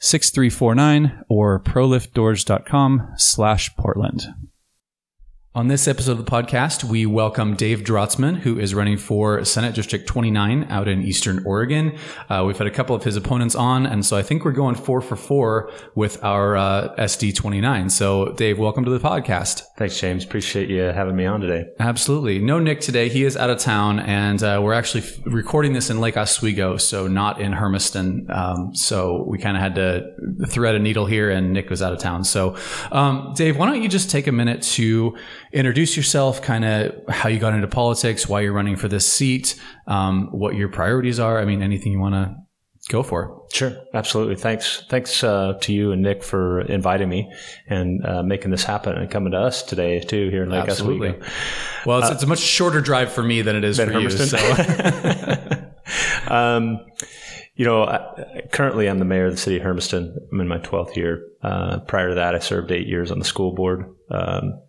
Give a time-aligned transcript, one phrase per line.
[0.00, 4.26] 6349 or proliftdoors.com slash Portland.
[5.52, 9.74] On this episode of the podcast, we welcome Dave Drotzmann, who is running for Senate
[9.74, 11.98] District 29 out in Eastern Oregon.
[12.28, 14.76] Uh, we've had a couple of his opponents on, and so I think we're going
[14.76, 17.90] four for four with our uh, SD 29.
[17.90, 19.62] So, Dave, welcome to the podcast.
[19.76, 20.24] Thanks, James.
[20.24, 21.64] Appreciate you having me on today.
[21.80, 22.38] Absolutely.
[22.38, 23.08] No Nick today.
[23.08, 26.76] He is out of town, and uh, we're actually f- recording this in Lake Oswego,
[26.76, 28.30] so not in Hermiston.
[28.30, 31.92] Um, so we kind of had to thread a needle here, and Nick was out
[31.92, 32.22] of town.
[32.22, 32.56] So,
[32.92, 35.16] um, Dave, why don't you just take a minute to
[35.52, 39.60] introduce yourself, kind of how you got into politics, why you're running for this seat,
[39.86, 41.38] um, what your priorities are.
[41.38, 42.36] I mean, anything you want to
[42.88, 43.42] go for.
[43.52, 44.36] Sure, absolutely.
[44.36, 47.32] Thanks, thanks uh, to you and Nick for inviting me
[47.66, 51.10] and uh, making this happen and coming to us today too here in Lake Absolutely.
[51.10, 51.26] Oswego.
[51.86, 54.20] Well, it's, uh, it's, a much shorter drive for me than it is for Hermiston.
[54.20, 55.64] you.
[56.26, 56.32] So.
[56.34, 56.80] um,
[57.54, 60.16] you know, I, currently I'm the mayor of the city of Hermiston.
[60.32, 61.26] I'm in my 12th year.
[61.42, 63.84] Uh, prior to that, I served eight years on the school board.
[64.10, 64.60] Um,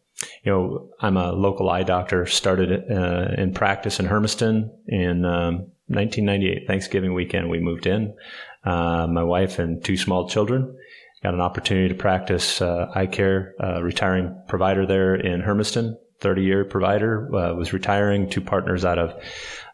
[0.43, 5.71] you know, I'm a local eye doctor, started uh, in practice in Hermiston in um,
[5.87, 7.49] 1998, Thanksgiving weekend.
[7.49, 8.15] We moved in.
[8.63, 10.77] Uh, my wife and two small children
[11.23, 16.41] got an opportunity to practice uh, eye care, uh, retiring provider there in Hermiston, 30
[16.43, 18.29] year provider, uh, was retiring.
[18.29, 19.23] Two partners out of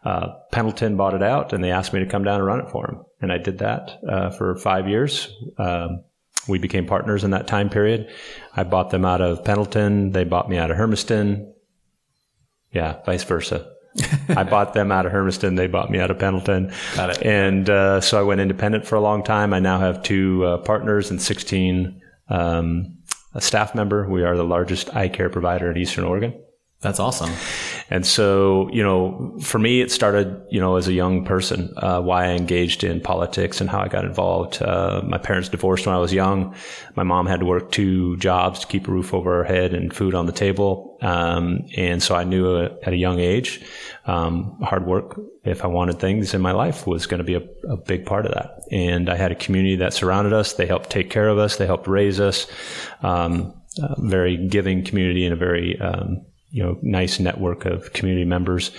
[0.04, 2.70] uh, Pendleton bought it out and they asked me to come down and run it
[2.70, 3.04] for them.
[3.20, 4.00] And I did that
[4.36, 5.34] for five years.
[5.58, 6.04] Um,
[6.48, 8.10] we became partners in that time period.
[8.56, 10.12] I bought them out of Pendleton.
[10.12, 11.52] They bought me out of Hermiston.
[12.72, 13.70] Yeah, vice versa.
[14.28, 15.56] I bought them out of Hermiston.
[15.56, 16.72] They bought me out of Pendleton.
[16.94, 17.22] Got it.
[17.22, 19.52] And uh, so I went independent for a long time.
[19.52, 22.98] I now have two uh, partners and 16 um,
[23.34, 24.08] a staff member.
[24.08, 26.34] We are the largest eye care provider in Eastern Oregon.
[26.80, 27.30] That's awesome.
[27.90, 32.00] And so, you know, for me, it started, you know, as a young person, uh,
[32.00, 34.60] why I engaged in politics and how I got involved.
[34.60, 36.54] Uh, my parents divorced when I was young.
[36.96, 39.94] My mom had to work two jobs to keep a roof over her head and
[39.94, 40.98] food on the table.
[41.00, 43.62] Um, and so I knew uh, at a young age,
[44.04, 47.42] um, hard work, if I wanted things in my life, was going to be a,
[47.70, 48.62] a, big part of that.
[48.70, 50.54] And I had a community that surrounded us.
[50.54, 51.56] They helped take care of us.
[51.56, 52.46] They helped raise us.
[53.02, 53.54] Um,
[53.98, 58.70] very giving community and a very um, you know nice network of community members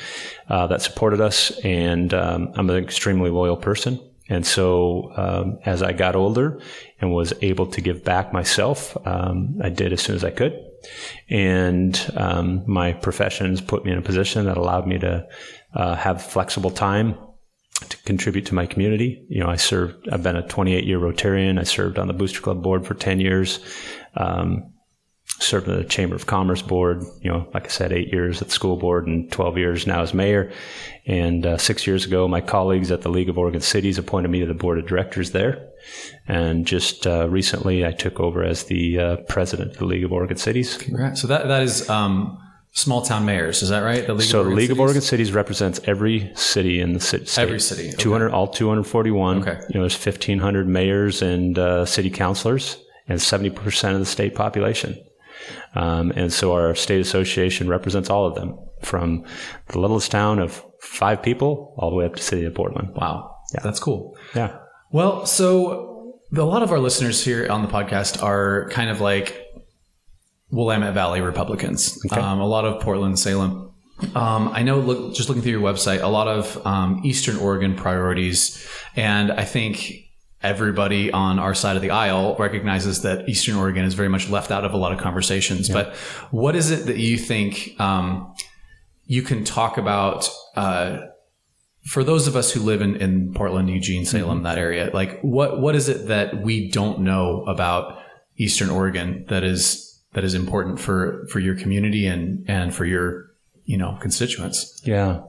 [0.50, 4.00] uh, that supported us, and um, I'm an extremely loyal person.
[4.32, 6.62] And so, um, as I got older
[7.02, 10.54] and was able to give back myself, um, I did as soon as I could.
[11.30, 15.28] And um, my professions put me in a position that allowed me to
[15.74, 17.18] uh, have flexible time
[17.88, 19.26] to contribute to my community.
[19.30, 20.08] You know, I served.
[20.10, 21.60] I've been a 28 year Rotarian.
[21.60, 23.60] I served on the Booster Club board for 10 years.
[24.16, 24.74] Um,
[25.40, 27.04] served in the Chamber of Commerce board.
[27.22, 30.02] You know, like I said, eight years at the school board and 12 years now
[30.02, 30.52] as mayor.
[31.06, 34.42] And uh, six years ago, my colleagues at the League of Oregon Cities appointed me
[34.42, 35.70] to the board of directors there.
[36.28, 40.12] And just uh, recently, I took over as the uh, president of the League of
[40.12, 40.78] Oregon Cities.
[40.78, 41.22] Congrats.
[41.22, 41.90] So that that is.
[41.90, 42.38] Um,
[42.72, 44.06] small town mayors, is that right?
[44.06, 44.70] The League so the League Cities?
[44.72, 47.26] of Oregon Cities represents every city in the city.
[47.38, 47.98] Every city, okay.
[47.98, 49.42] 200, all 241.
[49.42, 49.60] Okay.
[49.70, 54.36] You know, there's 1,500 mayors and uh, city councilors, and 70 percent of the state
[54.36, 54.96] population.
[55.76, 59.26] Um, and so our state association represents all of them from
[59.68, 62.96] the littlest town of five people all the way up to city of Portland.
[62.96, 63.36] Wow.
[63.54, 63.62] Yeah.
[63.64, 64.18] That's cool.
[64.36, 64.58] Yeah.
[64.92, 69.46] Well, so a lot of our listeners here on the podcast are kind of like
[70.52, 72.00] Willamette Valley Republicans.
[72.06, 72.20] Okay.
[72.20, 73.74] Um, a lot of Portland, Salem.
[74.16, 77.76] Um, I know, look, just looking through your website, a lot of um, Eastern Oregon
[77.76, 78.66] priorities.
[78.96, 80.09] And I think
[80.42, 84.52] everybody on our side of the aisle recognizes that Eastern Oregon is very much left
[84.52, 85.70] out of a lot of conversations.
[85.70, 85.76] Yeah.
[85.76, 85.96] But
[86.32, 88.34] what is it that you think um,
[89.06, 90.30] you can talk about?
[90.56, 91.00] Uh,
[91.86, 94.44] for those of us who live in, in Portland, Eugene, Salem, mm-hmm.
[94.44, 98.00] that area, like what what is it that we don't know about
[98.38, 103.32] Eastern Oregon that is that is important for for your community and and for your
[103.66, 104.82] you know constituents?
[104.86, 105.22] Yeah,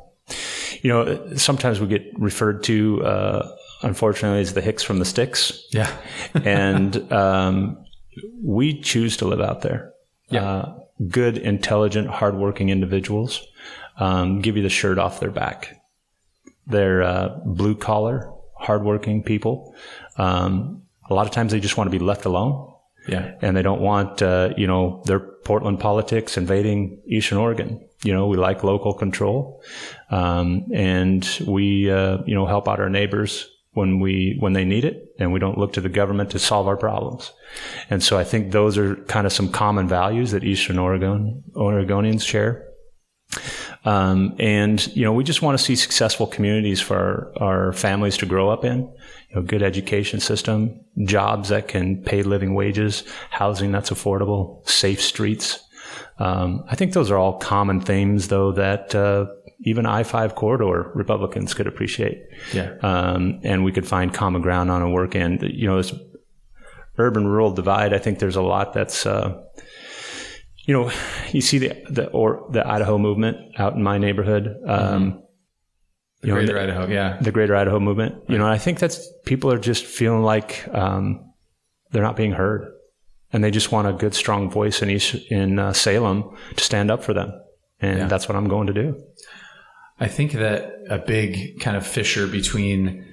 [0.82, 5.64] you know, sometimes we get referred to, uh, unfortunately, as the Hicks from the sticks.
[5.72, 5.90] Yeah.
[6.44, 7.84] and um,
[8.42, 9.92] we choose to live out there.
[10.30, 10.44] Yeah.
[10.44, 10.78] Uh,
[11.08, 13.40] good, intelligent, hardworking individuals
[13.98, 15.76] um, give you the shirt off their back.
[16.66, 19.74] They're uh, blue collar, hardworking people.
[20.16, 22.72] Um, a lot of times they just want to be left alone
[23.08, 23.34] Yeah.
[23.42, 27.84] and they don't want uh, you know their Portland politics invading Eastern Oregon.
[28.04, 29.62] You know, we like local control,
[30.10, 34.84] um, and we uh, you know help out our neighbors when we when they need
[34.84, 37.32] it, and we don't look to the government to solve our problems.
[37.88, 42.26] And so I think those are kind of some common values that Eastern Oregon Oregonians
[42.26, 42.66] share.
[43.84, 48.16] Um, and you know, we just want to see successful communities for our, our families
[48.18, 48.80] to grow up in.
[49.30, 55.00] You know, good education system, jobs that can pay living wages, housing that's affordable, safe
[55.00, 55.60] streets.
[56.18, 59.26] Um, I think those are all common themes, though, that uh,
[59.62, 62.18] even I five corridor Republicans could appreciate.
[62.52, 62.74] Yeah.
[62.82, 65.42] Um, and we could find common ground on a work end.
[65.42, 65.92] You know, this
[66.98, 67.92] urban rural divide.
[67.94, 69.06] I think there's a lot that's.
[69.06, 69.42] Uh,
[70.66, 70.90] you know,
[71.32, 74.54] you see the the or the Idaho movement out in my neighborhood.
[74.66, 75.22] Um,
[76.20, 76.86] The you know, Greater Idaho.
[76.88, 77.16] Yeah.
[77.20, 78.14] the Greater Idaho movement.
[78.28, 81.32] You know, I think that's people are just feeling like um,
[81.92, 82.70] they're not being heard,
[83.32, 86.24] and they just want a good, strong voice in East in uh, Salem
[86.56, 87.32] to stand up for them,
[87.80, 88.06] and Yeah.
[88.06, 89.02] that's what I'm going to do.
[90.00, 93.04] I think that a big kind of fissure between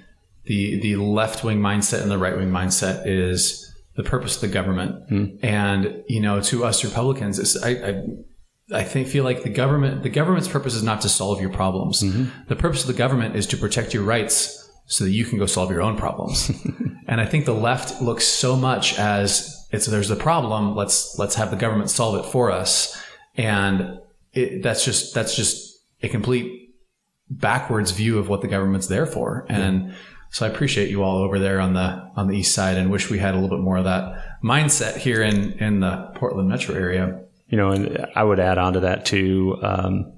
[0.46, 3.64] the the left wing mindset and the right wing mindset is
[3.96, 5.08] the purpose of the government.
[5.10, 5.26] Hmm.
[5.44, 8.04] And you know, to us Republicans, it's, I, I
[8.74, 12.02] I think feel like the government the government's purpose is not to solve your problems.
[12.02, 12.48] Mm-hmm.
[12.48, 15.46] The purpose of the government is to protect your rights so that you can go
[15.46, 16.50] solve your own problems.
[17.08, 21.36] and I think the left looks so much as it's there's a problem, let's let's
[21.36, 22.98] have the government solve it for us.
[23.36, 24.00] And
[24.34, 26.67] it, that's just that's just a complete
[27.30, 29.46] backwards view of what the government's there for.
[29.50, 29.94] And
[30.30, 33.10] so I appreciate you all over there on the on the east side and wish
[33.10, 36.76] we had a little bit more of that mindset here in in the Portland metro
[36.76, 37.22] area.
[37.50, 39.58] You know, and I would add on to that too.
[39.62, 40.14] Um,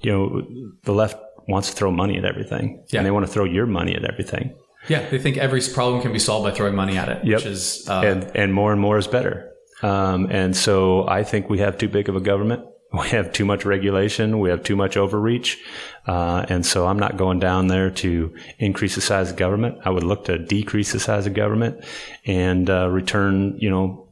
[0.00, 0.42] you know,
[0.84, 3.00] the left wants to throw money at everything, Yeah.
[3.00, 4.54] and they want to throw your money at everything.
[4.88, 7.36] Yeah, they think every problem can be solved by throwing money at it, Yep.
[7.36, 9.50] which is uh, and and more and more is better.
[9.82, 12.62] Um, and so I think we have too big of a government.
[13.00, 14.38] We have too much regulation.
[14.38, 15.58] We have too much overreach.
[16.06, 19.78] Uh, and so I'm not going down there to increase the size of government.
[19.84, 21.84] I would look to decrease the size of government
[22.24, 24.08] and uh, return, you know,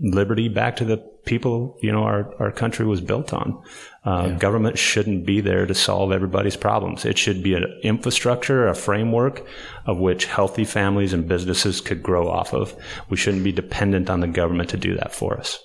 [0.00, 3.62] liberty back to the people, you know, our, our country was built on.
[4.04, 7.04] Uh, Government shouldn't be there to solve everybody's problems.
[7.04, 9.46] It should be an infrastructure, a framework
[9.84, 12.74] of which healthy families and businesses could grow off of.
[13.10, 15.62] We shouldn't be dependent on the government to do that for us.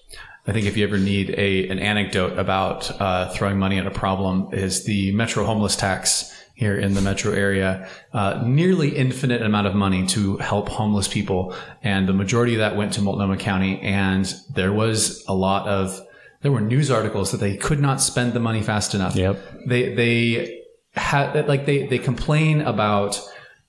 [0.48, 3.92] I think if you ever need a an anecdote about uh, throwing money at a
[3.92, 7.88] problem, is the Metro homeless tax here in the metro area.
[8.14, 11.54] Uh, nearly infinite amount of money to help homeless people,
[11.84, 13.80] and the majority of that went to Multnomah County.
[13.82, 16.02] And there was a lot of
[16.42, 19.16] there were news articles that they could not spend the money fast enough.
[19.16, 19.68] Yep.
[19.68, 20.62] They they
[20.94, 23.20] had like they they complain about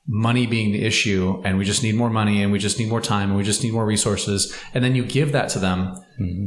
[0.08, 3.00] money being the issue and we just need more money and we just need more
[3.00, 5.96] time and we just need more resources and then you give that to them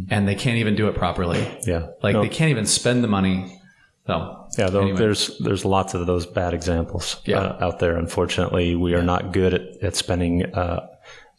[0.10, 1.88] and they can't even do it properly Yeah.
[2.02, 2.22] like No.
[2.22, 3.60] they can't even spend the money
[4.08, 4.98] so Yeah, though anyway.
[4.98, 7.40] there's there's lots of those bad examples Yeah.
[7.42, 7.95] uh, out there.
[7.98, 10.88] Unfortunately, we are not good at, at spending uh,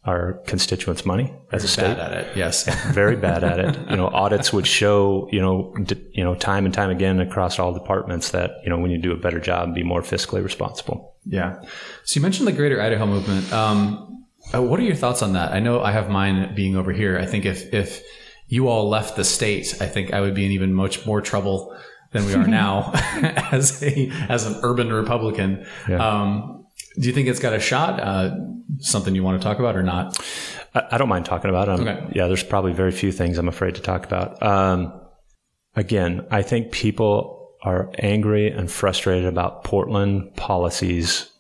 [0.04, 1.83] our constituents' money as a state.
[1.83, 2.64] bad at it yes.
[2.95, 3.90] Very bad at it.
[3.90, 7.59] You know, audits would show you know d- you know time and time again across
[7.59, 10.00] all departments that you know we need to do a better job and be more
[10.02, 11.14] fiscally responsible.
[11.26, 11.61] yeah.
[12.04, 13.52] So you mentioned the greater idaho movement.
[13.52, 15.52] Um, uh, what are your thoughts on that?
[15.52, 17.19] I know i have mine being over here.
[17.19, 18.02] I think if if
[18.49, 21.73] you all left the state i think i would be in even much more trouble
[22.11, 22.90] than we are now
[23.52, 25.64] as a as an urban republican.
[25.88, 26.60] Um,
[26.99, 28.37] do you think it's got a shot uh,
[28.78, 30.18] something you want to talk about or not
[30.75, 31.80] I, I don't mind talking about it.
[31.80, 32.12] Okay.
[32.14, 34.42] Yeah, there's probably very few things I'm afraid to talk about.
[34.42, 34.92] Um,
[35.75, 41.30] again, I think people are angry and frustrated about Portland policies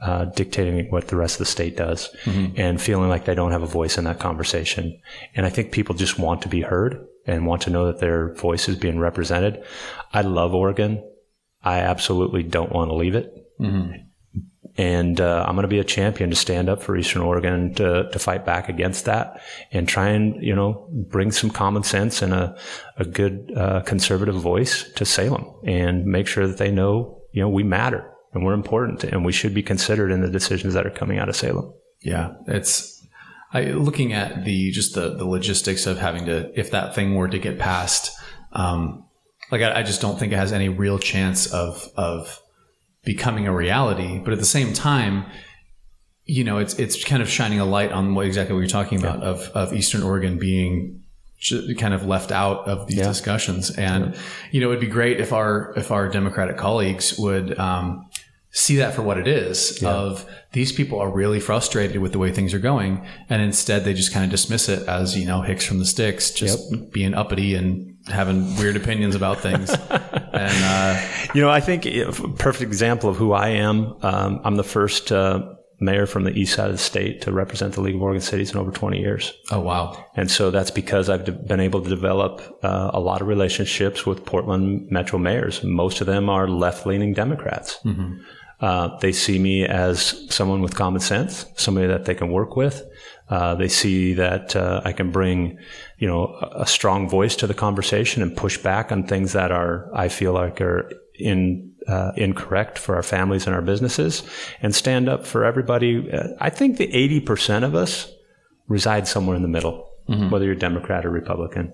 [0.00, 2.08] uh, dictating what the rest of the state does
[2.56, 4.98] and feeling like they don't have a voice in that conversation.
[5.34, 8.32] And I think people just want to be heard and want to know that their
[8.34, 9.62] voice is being represented.
[10.12, 11.02] I love Oregon.
[11.62, 13.32] I absolutely don't want to leave it
[14.78, 18.08] and uh, I'm going to be a champion to stand up for Eastern Oregon to
[18.08, 19.42] to fight back against that
[19.72, 22.56] and try and you know bring some common sense and a
[22.96, 27.48] a good uh, conservative voice to Salem and make sure that they know you know
[27.48, 30.90] we matter and we're important and we should be considered in the decisions that are
[30.90, 31.74] coming out of Salem.
[32.00, 33.04] Yeah, it's
[33.52, 37.28] I, looking at the just the the logistics of having to if that thing were
[37.28, 38.12] to get passed.
[38.52, 39.06] Um,
[39.50, 42.40] like I, I just don't think it has any real chance of of
[43.08, 44.18] becoming a reality.
[44.18, 45.24] But at the same time,
[46.26, 48.98] you know, it's it's kind of shining a light on what exactly what you're talking
[48.98, 49.30] about yeah.
[49.30, 51.02] of of Eastern Oregon being
[51.78, 53.08] kind of left out of these yeah.
[53.08, 53.70] discussions.
[53.70, 54.14] And
[54.50, 58.10] you know, it'd be great if our if our Democratic colleagues would um,
[58.50, 59.90] see that for what it is yeah.
[59.90, 63.94] of these people are really frustrated with the way things are going and instead they
[63.94, 66.90] just kind of dismiss it as you know hicks from the sticks just yep.
[66.90, 72.12] being uppity and having weird opinions about things and uh, you know i think a
[72.36, 76.54] perfect example of who i am um, i'm the first uh, mayor from the east
[76.54, 79.32] side of the state to represent the League of Oregon Cities in over 20 years.
[79.50, 80.06] Oh, wow.
[80.16, 84.24] And so that's because I've been able to develop uh, a lot of relationships with
[84.24, 85.62] Portland Metro mayors.
[85.62, 87.78] Most of them are left leaning Democrats.
[87.84, 88.20] Mm-hmm.
[88.60, 92.82] Uh, they see me as someone with common sense, somebody that they can work with.
[93.30, 95.58] Uh, they see that uh, I can bring,
[95.98, 99.90] you know, a strong voice to the conversation and push back on things that are
[99.94, 104.22] I feel like are in uh, incorrect for our families and our businesses,
[104.62, 106.10] and stand up for everybody.
[106.10, 108.10] Uh, I think the eighty percent of us
[108.66, 110.30] reside somewhere in the middle, mm-hmm.
[110.30, 111.72] whether you're Democrat or Republican,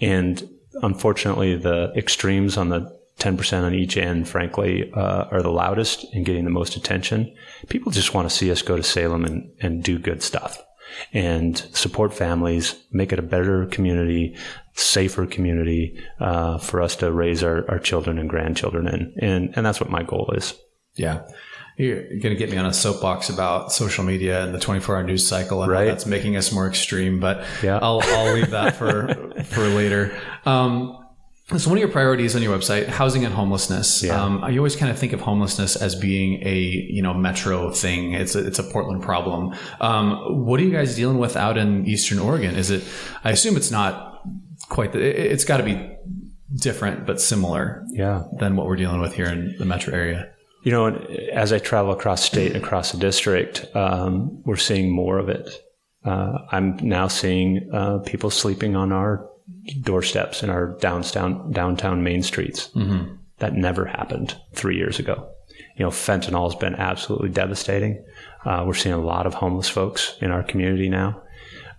[0.00, 0.48] and
[0.82, 6.24] unfortunately, the extremes on the 10% on each end, frankly, uh, are the loudest and
[6.24, 7.34] getting the most attention.
[7.68, 10.62] People just want to see us go to Salem and, and do good stuff
[11.12, 14.36] and support families, make it a better community,
[14.74, 19.14] safer community uh, for us to raise our, our children and grandchildren in.
[19.18, 20.54] And, and that's what my goal is.
[20.94, 21.22] Yeah.
[21.76, 25.02] You're going to get me on a soapbox about social media and the 24 hour
[25.04, 25.84] news cycle and right.
[25.84, 27.78] that's making us more extreme, but yeah.
[27.80, 30.18] I'll, I'll leave that for, for later.
[30.44, 30.98] Um,
[31.56, 34.02] so one of your priorities on your website, housing and homelessness.
[34.02, 34.22] Yeah.
[34.22, 38.12] Um, you always kind of think of homelessness as being a you know metro thing.
[38.12, 39.54] It's a, it's a Portland problem.
[39.80, 42.54] Um, what are you guys dealing with out in Eastern Oregon?
[42.54, 42.84] Is it?
[43.24, 44.22] I assume it's not
[44.68, 44.92] quite.
[44.92, 45.96] The, it, it's got to be
[46.54, 47.82] different but similar.
[47.92, 48.24] Yeah.
[48.38, 50.30] Than what we're dealing with here in the metro area.
[50.64, 50.86] You know,
[51.32, 55.48] as I travel across state and across the district, um, we're seeing more of it.
[56.04, 59.30] Uh, I'm now seeing uh, people sleeping on our
[59.82, 62.68] doorsteps in our downtown downtown main streets.
[62.68, 63.14] Mm-hmm.
[63.38, 65.28] That never happened three years ago.
[65.76, 68.04] You know, fentanyl has been absolutely devastating.
[68.44, 71.22] Uh, we're seeing a lot of homeless folks in our community now.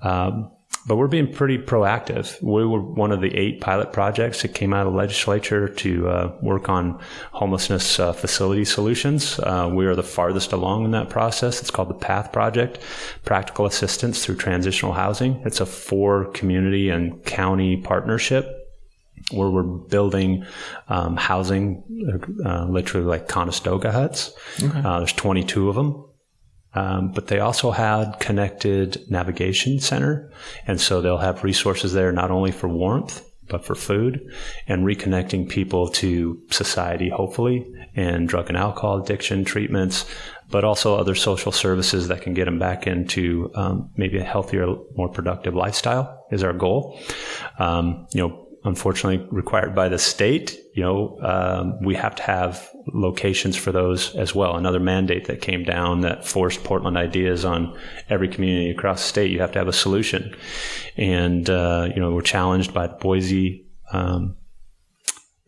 [0.01, 0.51] Um,
[0.87, 2.41] but we're being pretty proactive.
[2.41, 6.09] We were one of the eight pilot projects that came out of the legislature to
[6.09, 6.99] uh, work on
[7.31, 9.39] homelessness uh, facility solutions.
[9.39, 11.61] Uh, we are the farthest along in that process.
[11.61, 12.79] It's called the PATH Project,
[13.23, 15.41] Practical Assistance Through Transitional Housing.
[15.45, 18.55] It's a four community and county partnership
[19.31, 20.45] where we're building
[20.87, 21.83] um, housing,
[22.45, 24.31] uh, literally like Conestoga huts.
[24.61, 24.79] Okay.
[24.79, 26.08] Uh, there's 22 of them.
[26.75, 30.31] Um, but they also had connected navigation center.
[30.67, 34.31] And so they'll have resources there not only for warmth, but for food
[34.67, 40.05] and reconnecting people to society, hopefully, and drug and alcohol addiction treatments,
[40.49, 44.75] but also other social services that can get them back into um, maybe a healthier,
[44.95, 46.99] more productive lifestyle is our goal.
[47.57, 52.71] Um, you know, unfortunately required by the state, you know, um, we have to have
[52.93, 54.55] locations for those as well.
[54.55, 57.77] Another mandate that came down that forced Portland ideas on
[58.09, 59.29] every community across the state.
[59.29, 60.33] You have to have a solution,
[60.95, 64.37] and uh, you know, we're challenged by the Boise um,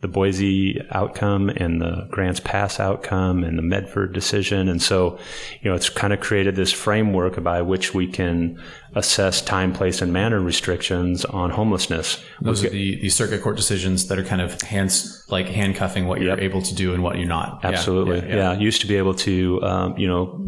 [0.02, 4.68] the Boise outcome and the Grants Pass outcome and the Medford decision.
[4.68, 5.16] And so,
[5.60, 8.60] you know, it's kind of created this framework by which we can
[8.96, 12.22] assess time, place, and manner restrictions on homelessness.
[12.40, 16.08] Those we'll are the, the circuit court decisions that are kind of hands, like handcuffing
[16.08, 17.64] what you're able to do and what you're not.
[17.64, 18.16] Absolutely.
[18.16, 18.22] Yeah.
[18.26, 18.52] yeah, yeah.
[18.54, 18.58] yeah.
[18.58, 20.44] Used to be able to, um, you know,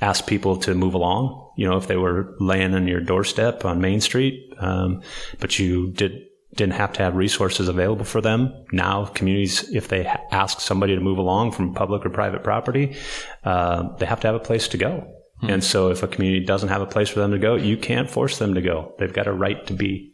[0.00, 3.80] ask people to move along, you know, if they were laying on your doorstep on
[3.80, 4.52] Main Street.
[4.58, 5.02] Um,
[5.38, 6.27] but you did
[6.58, 8.52] didn't have to have resources available for them.
[8.72, 12.96] Now, communities, if they ask somebody to move along from public or private property,
[13.44, 15.14] uh, they have to have a place to go.
[15.40, 15.50] Hmm.
[15.50, 18.10] And so, if a community doesn't have a place for them to go, you can't
[18.10, 18.94] force them to go.
[18.98, 20.12] They've got a right to be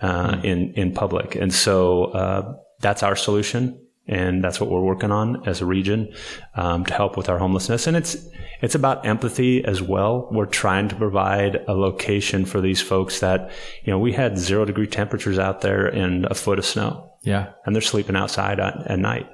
[0.00, 0.44] uh, hmm.
[0.44, 1.34] in in public.
[1.34, 6.12] And so, uh, that's our solution and that's what we're working on as a region
[6.56, 7.86] um, to help with our homelessness.
[7.86, 8.16] And it's
[8.60, 10.28] it's about empathy as well.
[10.32, 13.52] We're trying to provide a location for these folks that
[13.84, 17.12] you know we had zero degree temperatures out there and a foot of snow.
[17.22, 19.28] Yeah, and they're sleeping outside at, at night.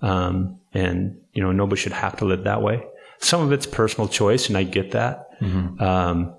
[0.00, 2.82] Um, and you know nobody should have to live that way.
[3.18, 5.26] Some of it's personal choice, and I get that.
[5.40, 5.82] Mm-hmm.
[5.82, 6.34] Um,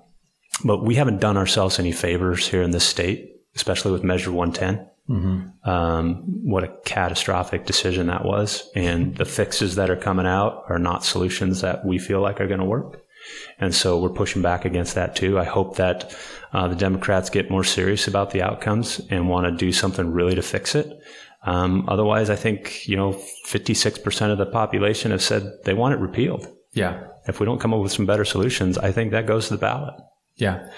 [0.64, 4.88] but we haven't done ourselves any favors here in this state, especially with Measure 110.
[5.08, 5.68] Mm-hmm.
[5.68, 8.68] Um, what a catastrophic decision that was.
[8.74, 12.46] And the fixes that are coming out are not solutions that we feel like are
[12.46, 13.02] going to work.
[13.58, 15.38] And so we're pushing back against that too.
[15.38, 16.14] I hope that
[16.52, 20.34] uh, the Democrats get more serious about the outcomes and want to do something really
[20.34, 20.98] to fix it.
[21.44, 23.12] Um, otherwise, I think you know,
[23.44, 26.46] 56 percent of the population have said they want it repealed.
[26.72, 27.04] Yeah.
[27.26, 29.60] If we don't come up with some better solutions, I think that goes to the
[29.60, 29.94] ballot.
[30.36, 30.68] Yeah.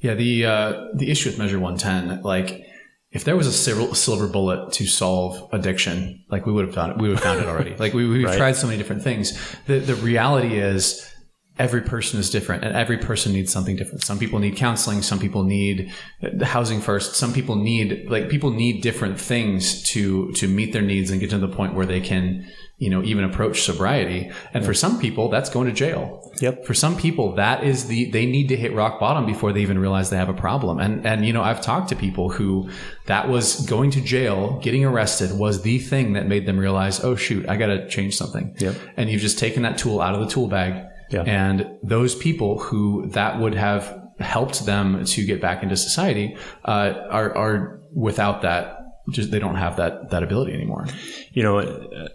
[0.00, 0.14] Yeah.
[0.14, 2.66] The, uh, the issue with Measure 110, like,
[3.14, 6.90] if there was a silver, silver bullet to solve addiction, like we would have done
[6.90, 7.74] it, we would have found it already.
[7.78, 8.36] Like we, we've Right.
[8.36, 9.38] tried so many different things.
[9.66, 11.08] The, the reality is
[11.56, 14.02] every person is different and every person needs something different.
[14.02, 15.02] Some people need counseling.
[15.02, 15.92] Some people need
[16.22, 17.14] uh, housing first.
[17.14, 21.30] Some people need, like people need different things to, to meet their needs and get
[21.30, 22.44] to the point where they can,
[22.76, 24.30] you know, even approach sobriety.
[24.52, 26.32] And for some people, that's going to jail.
[26.40, 26.66] Yep.
[26.66, 29.78] For some people, that is the, they need to hit rock bottom before they even
[29.78, 30.80] realize they have a problem.
[30.80, 32.68] And, and, you know, I've talked to people who
[33.06, 37.14] that was going to jail, getting arrested was the thing that made them realize, oh
[37.14, 38.56] shoot, I got to change something.
[38.58, 38.74] Yep.
[38.96, 40.84] And you've just taken that tool out of the tool bag.
[41.10, 41.22] Yeah.
[41.22, 46.92] And those people who that would have helped them to get back into society, uh,
[47.08, 48.78] are, are without that,
[49.10, 50.86] just, they don't have that, that ability anymore.
[51.32, 52.08] You know,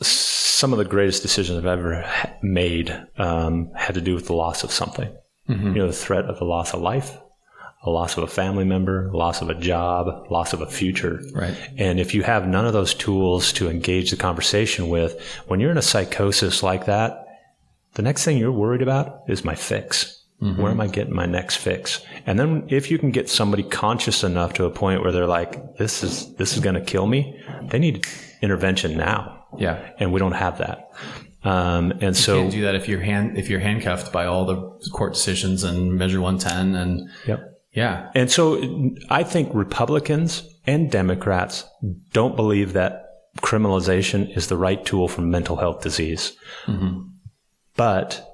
[0.00, 2.10] some of the greatest decisions I've ever
[2.42, 5.10] made um, had to do with the loss of something.
[5.48, 7.18] You know, the threat of the loss of life,
[7.82, 11.20] a loss of a family member, loss of a job, loss of a future.
[11.34, 11.56] Right.
[11.76, 15.72] And if you have none of those tools to engage the conversation with, when you're
[15.72, 17.26] in a psychosis like that,
[17.94, 20.24] the next thing you're worried about is my fix.
[20.38, 22.00] Where am I getting my next fix?
[22.26, 25.76] And then if you can get somebody conscious enough to a point where they're like,
[25.76, 28.06] this is, this is going to kill me, they need
[28.40, 29.39] intervention now.
[29.58, 29.90] Yeah.
[29.98, 30.90] And we don't have that.
[31.42, 34.90] Um, and so, can't do that if you're hand if you're handcuffed by all the
[34.90, 37.62] court decisions and Measure 110 and Yep.
[37.72, 41.64] yeah, And so I think Republicans and Democrats
[42.12, 43.06] don't believe that
[43.38, 46.36] criminalization is the right tool for mental health disease.
[47.76, 48.26] But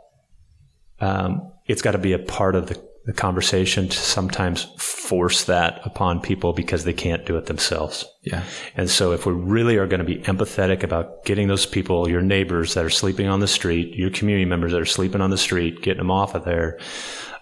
[1.00, 5.80] um, it's got to be a part of the, the conversation to sometimes force that
[5.84, 8.04] upon people because they can't do it themselves.
[8.22, 8.42] yeah,
[8.76, 12.20] And so, if we really are going to be empathetic about getting those people, your
[12.22, 15.38] neighbors that are sleeping on the street, your community members that are sleeping on the
[15.38, 16.80] street, getting them off of there,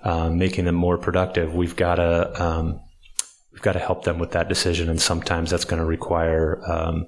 [0.03, 2.79] um, making them more productive, we've got to um,
[3.53, 4.91] we've got to help them with that decision.
[4.91, 7.07] And sometimes that's going to require um,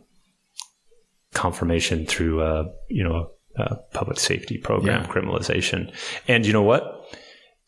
[1.35, 5.09] confirmation through, uh, you know, a public safety program, Yeah.
[5.09, 5.93] criminalization.
[6.29, 6.96] And you know what?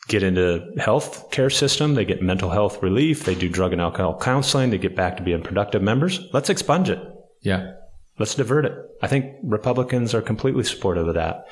[0.09, 1.95] Get into health care system.
[1.95, 3.25] They get mental health relief.
[3.25, 4.71] They do drug and alcohol counseling.
[4.71, 6.21] They get back to being productive members.
[6.33, 7.01] Let's expunge it.
[7.43, 7.75] yeah,
[8.19, 8.73] Let's divert it.
[9.01, 11.47] I think Republicans are completely supportive of that.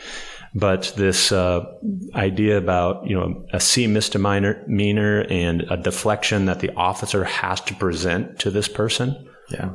[0.55, 1.64] But this uh,
[2.14, 7.61] idea about you know a C misdemeanor misdemeanor and a deflection that the officer has
[7.62, 9.75] to present to this person, yeah,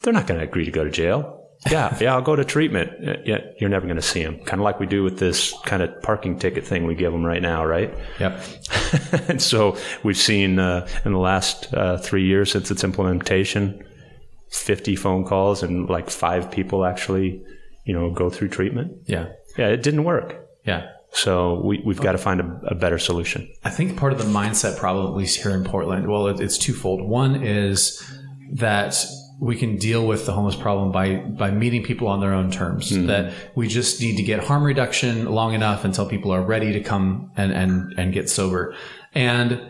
[0.00, 1.39] they're not going to agree to go to jail.
[1.70, 2.92] Yeah, yeah, I'll go to treatment.
[3.26, 4.38] Yeah, you're never going to see them.
[4.38, 7.24] Kind of like we do with this kind of parking ticket thing we give them
[7.24, 7.92] right now, right?
[8.18, 8.42] yep,
[9.28, 13.84] and so we've seen uh, in the last uh, three years since its implementation,
[14.50, 17.42] 50 phone calls and like five people actually,
[17.84, 18.92] you know, go through treatment.
[19.06, 19.26] yeah,
[19.58, 20.46] Yeah, it didn't work.
[20.64, 20.88] yeah.
[21.12, 23.52] So we, we've got to find a, a better solution.
[23.64, 26.56] I think part of the mindset problem, at least here in Portland, well, it, it's
[26.56, 27.02] twofold.
[27.02, 28.00] One is
[28.52, 28.94] that
[29.40, 32.94] we can deal with the homeless problem by by meeting people on their own terms.
[32.94, 33.06] Hmm.
[33.06, 36.80] That we just need to get harm reduction long enough until people are ready to
[36.80, 38.74] come and and and get sober.
[39.14, 39.60] And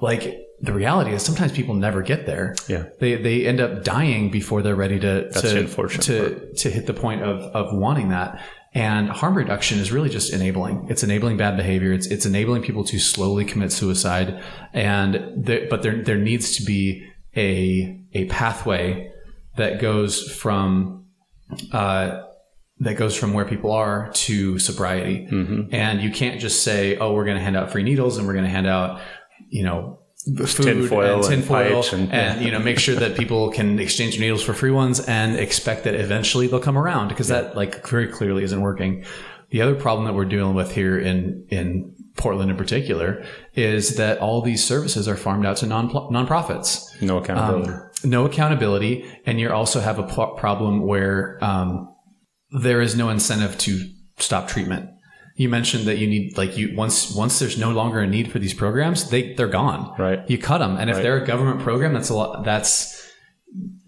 [0.00, 2.54] like the reality is, sometimes people never get there.
[2.68, 2.84] Yeah.
[3.00, 6.94] they they end up dying before they're ready to to unfortunate to to hit the
[6.94, 8.40] point of of wanting that.
[8.74, 10.86] And harm reduction is really just enabling.
[10.88, 11.92] It's enabling bad behavior.
[11.92, 14.42] It's it's enabling people to slowly commit suicide.
[14.74, 19.10] And there, but there there needs to be a a pathway
[19.56, 21.06] that goes from
[21.72, 22.22] uh,
[22.78, 25.26] that goes from where people are to sobriety.
[25.72, 28.32] And you can't just say, "Oh, we're going to hand out free needles and we're
[28.32, 29.00] going to hand out,
[29.48, 33.16] you know." Food Tinfoil and and tinfoil pipes and- and you know make sure that
[33.16, 37.26] people can exchange needles for free ones and expect that eventually they'll come around because
[37.26, 39.04] that like very clearly isn't working.
[39.50, 44.18] The other problem that we're dealing with here in in Portland in particular is that
[44.18, 47.00] all these services are farmed out to non nonprofits.
[47.02, 47.72] No accountability.
[47.72, 50.02] Um, no accountability, and you also have a
[50.36, 51.94] problem where um,
[52.50, 54.90] there is no incentive to stop treatment.
[55.36, 58.38] You mentioned that you need like you once once there's no longer a need for
[58.38, 59.94] these programs, they they're gone.
[59.98, 60.20] Right.
[60.28, 61.02] You cut them, and if Right.
[61.02, 62.44] they're a government program, that's a lot.
[62.44, 63.10] That's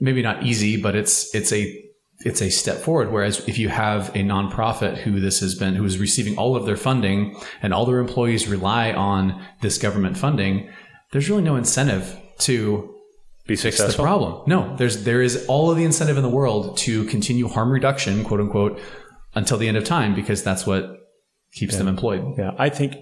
[0.01, 1.84] maybe not easy, but it's it's a
[2.25, 3.13] it's a step forward.
[3.13, 6.65] Whereas if you have a nonprofit who this has been who is receiving all of
[6.65, 10.71] their funding and all their employees rely on this government funding,
[11.13, 12.95] there's really no incentive to
[13.47, 14.43] Be fix the problem.
[14.47, 18.25] No, there's there is all of the incentive in the world to continue harm reduction,
[18.25, 18.81] quote unquote,
[19.35, 20.97] until the end of time because that's what
[21.53, 22.39] keeps them employed.
[22.39, 22.97] Yeah, I think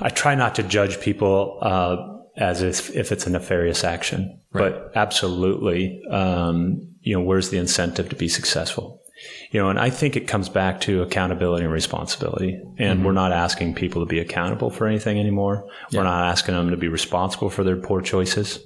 [0.00, 1.96] I try not to judge people uh,
[2.36, 4.40] as if, if it's a nefarious action.
[4.58, 9.02] But absolutely, um, you know, where's the incentive to be successful?
[9.50, 12.60] You know, and I think it comes back to accountability and responsibility.
[12.78, 15.66] And we're not asking people to be accountable for anything anymore.
[15.92, 18.60] We're not asking them to be responsible for their poor choices.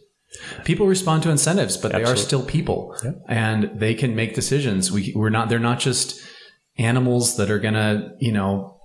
[0.65, 2.97] People respond to incentives, but they are still people,
[3.29, 4.91] and they can make decisions.
[4.93, 5.49] We we're not.
[5.49, 6.21] They're not just
[6.79, 8.81] animals that are gonna, you know,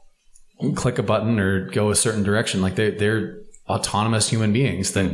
[0.74, 2.62] click a button or go a certain direction.
[2.62, 5.12] Like they they're autonomous human beings that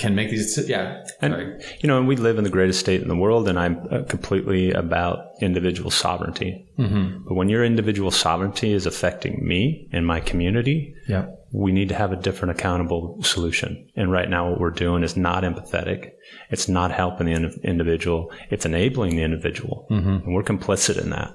[0.00, 0.58] can make these.
[0.68, 1.60] Yeah, And Sorry.
[1.80, 4.02] you know, and we live in the greatest state in the world, and I'm uh,
[4.14, 6.66] completely about individual sovereignty.
[6.78, 7.24] Mm-hmm.
[7.28, 11.94] But when your individual sovereignty is affecting me and my community, yeah, we need to
[12.02, 13.70] have a different accountable solution.
[13.96, 16.10] And right now, what we're doing is not empathetic.
[16.50, 18.32] It's not helping the in- individual.
[18.50, 21.30] It's enabling the individual, and we're complicit in that.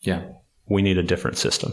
[0.00, 0.22] yeah.
[0.70, 1.72] We need a different system.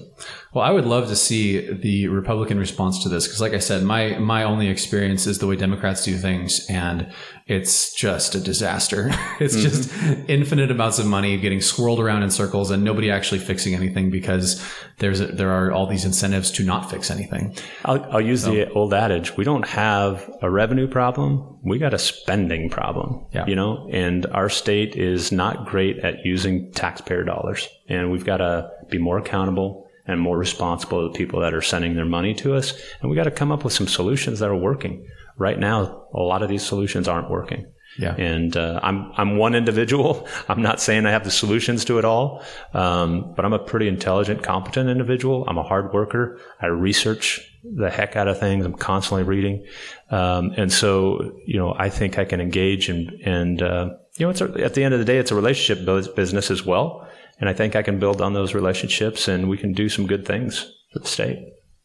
[0.56, 3.84] Well, I would love to see the Republican response to this because, like I said,
[3.84, 7.12] my my only experience is the way Democrats do things, and
[7.46, 9.10] it's just a disaster.
[9.42, 10.24] it's just mm-hmm.
[10.30, 14.66] infinite amounts of money getting swirled around in circles, and nobody actually fixing anything because
[15.00, 17.54] there's a, there are all these incentives to not fix anything.
[17.84, 22.00] I'll, I'll use the old adage: we don't have a revenue problem; we got a
[22.00, 23.26] spending problem.
[23.34, 23.46] Yeah.
[23.46, 28.38] You know, and our state is not great at using taxpayer dollars, and we've got
[28.38, 32.34] to be more accountable and more responsible to the people that are sending their money
[32.36, 35.08] to us, and we got to come up with some solutions that are working.
[35.38, 37.66] Right now, a lot of these solutions aren't working.
[37.98, 38.14] Yeah.
[38.16, 40.28] And uh, I'm I'm one individual.
[40.50, 43.88] I'm not saying I have the solutions to it all, um, but I'm a pretty
[43.88, 45.46] intelligent, competent individual.
[45.48, 46.40] I'm a hard worker.
[46.62, 48.66] I research the heck out of things.
[48.66, 49.66] I'm constantly reading,
[50.12, 54.30] um, and so you know I think I can engage and and uh, you know
[54.30, 57.08] it's a, at the end of the day it's a relationship business as well,
[57.40, 60.26] and I think I can build on those relationships and we can do some good
[60.26, 61.40] things for the state.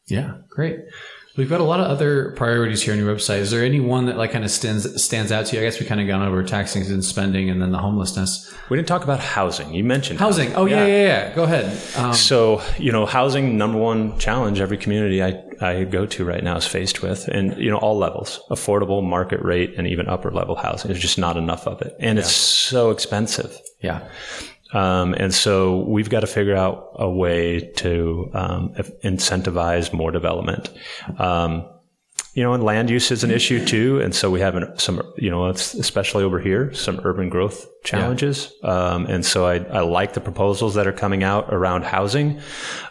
[0.07, 0.81] Yeah, great.
[1.37, 3.39] We've got a lot of other priorities here on your website.
[3.39, 5.63] Is there any one that like kind of stands stands out to you?
[5.63, 8.77] I guess we kind of gone over taxing and spending, and then the homelessness, We
[8.77, 9.73] didn't talk about housing.
[9.73, 10.53] You mentioned housing.
[10.57, 11.35] Oh yeah, yeah, yeah.
[11.35, 11.67] Go ahead.
[11.97, 16.43] Um, So, you know, housing, number one challenge every community I, I go to right
[16.43, 20.33] now is faced with, and, you know, all levels, affordable, market rate, and even upper
[20.33, 20.89] level housing.
[20.91, 21.95] There's just not enough of it.
[22.01, 23.57] And it's so expensive.
[23.81, 24.09] yeah,
[24.73, 30.71] Um, and so we've got to figure out a way to um, incentivize more development.
[31.19, 31.67] Um,
[32.35, 34.01] you know, and land use is an issue too.
[34.01, 37.67] And so we have an, some, you know, it's especially over here, some urban growth
[37.83, 38.53] challenges.
[38.63, 42.41] Um, and so I, I like the proposals that are coming out around housing.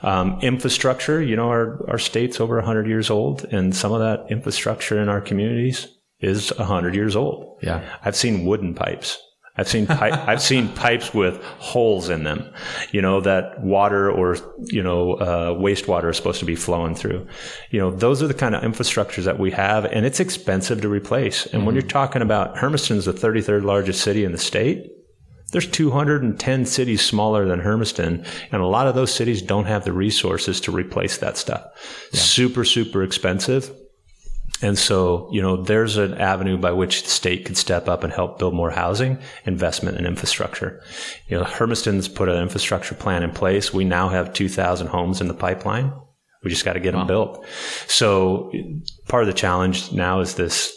[0.02, 4.30] Um, infrastructure, you know, our, our state's over 100 years old, and some of that
[4.30, 5.88] infrastructure in our communities
[6.20, 7.60] is 100 years old.
[7.62, 9.18] yeah, I've seen wooden pipes.
[9.60, 12.50] I've seen pi- I've seen pipes with holes in them,
[12.92, 17.28] you know, that water or you know uh, wastewater is supposed to be flowing through.
[17.70, 20.90] You know, those are the kind of infrastructures that we have, and it's expensive to
[20.90, 21.46] replace.
[21.48, 24.88] And when you're talking about Hermiston's the 33rd largest city in the state,
[25.52, 29.94] there's 210 cities smaller than Hermiston, and a lot of those cities don't have the
[29.94, 31.66] resources to replace that stuff.
[32.14, 33.76] Super, super expensive.
[34.62, 38.12] And so, you know, there's an avenue by which the state could step up and
[38.12, 40.82] help build more housing, investment and infrastructure.
[41.28, 43.74] You know, Hermiston's put an infrastructure plan in place.
[43.74, 45.94] We now have 2,000 homes in the pipeline.
[46.44, 47.46] We just got to get them built.
[47.88, 48.52] So
[49.08, 50.74] part of the challenge now is this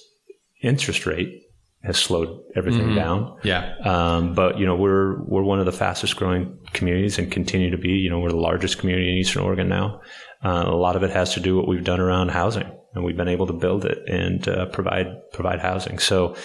[0.63, 1.41] interest rate
[1.85, 3.37] has slowed everything down.
[3.43, 7.71] yeah, Um, but you know, we're we're one of the fastest growing communities and continue
[7.71, 7.91] to be.
[7.91, 10.01] You know, we're the largest community in Eastern Oregon now.
[10.45, 13.17] Uh, a lot of it has to do what we've done around housing, and we've
[13.17, 15.99] been able to build it and uh, provide provide housing.
[15.99, 16.37] So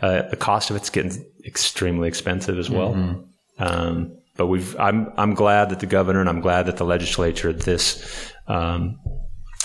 [0.00, 2.94] uh, the cost of it's getting extremely expensive as well.
[3.58, 7.52] Um, but we've I'm I'm glad that the governor and I'm glad that the legislature
[7.52, 8.98] this um,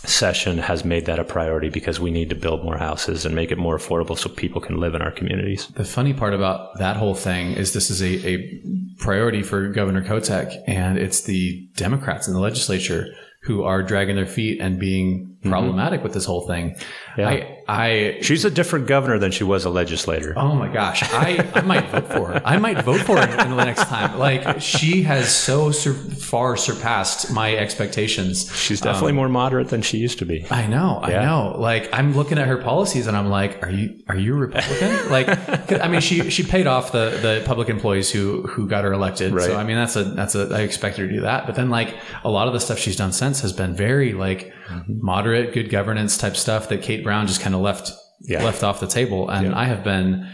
[0.04, 3.52] session has made that a priority because we need to build more houses and make
[3.52, 5.68] it more affordable so people can live in our communities.
[5.68, 8.62] The funny part about that whole thing is this is a, a
[9.00, 13.08] priority for Governor Kotek, and it's the Democrats in the legislature
[13.44, 15.52] who are dragging their feet and being Mm-hmm.
[15.52, 16.76] problematic with this whole thing.
[17.18, 20.34] I, I, She's a different governor than she was a legislator.
[20.38, 22.42] oh my gosh, I, I might vote for her.
[22.46, 24.18] I might vote for her in the next time.
[24.18, 28.50] Like she has so sur- far surpassed my expectations.
[28.56, 30.46] She's definitely um, more moderate than she used to be.
[30.50, 31.56] I know, I know.
[31.58, 35.10] Like I'm looking at her policies and I'm like, are you are you a Republican?
[35.12, 35.28] like,
[35.72, 39.34] I mean, she she paid off the the public employees who who got her elected.
[39.34, 39.46] Right.
[39.46, 41.46] So I mean, that's a that's a I expect her to do that.
[41.46, 44.54] But then like a lot of the stuff she's done since has been very like
[44.68, 45.06] mm-hmm.
[45.06, 47.92] moderate, good governance type stuff that Kate Brown just kind of left
[48.22, 48.44] Yeah.
[48.44, 49.30] left off the table.
[49.30, 50.30] And I have been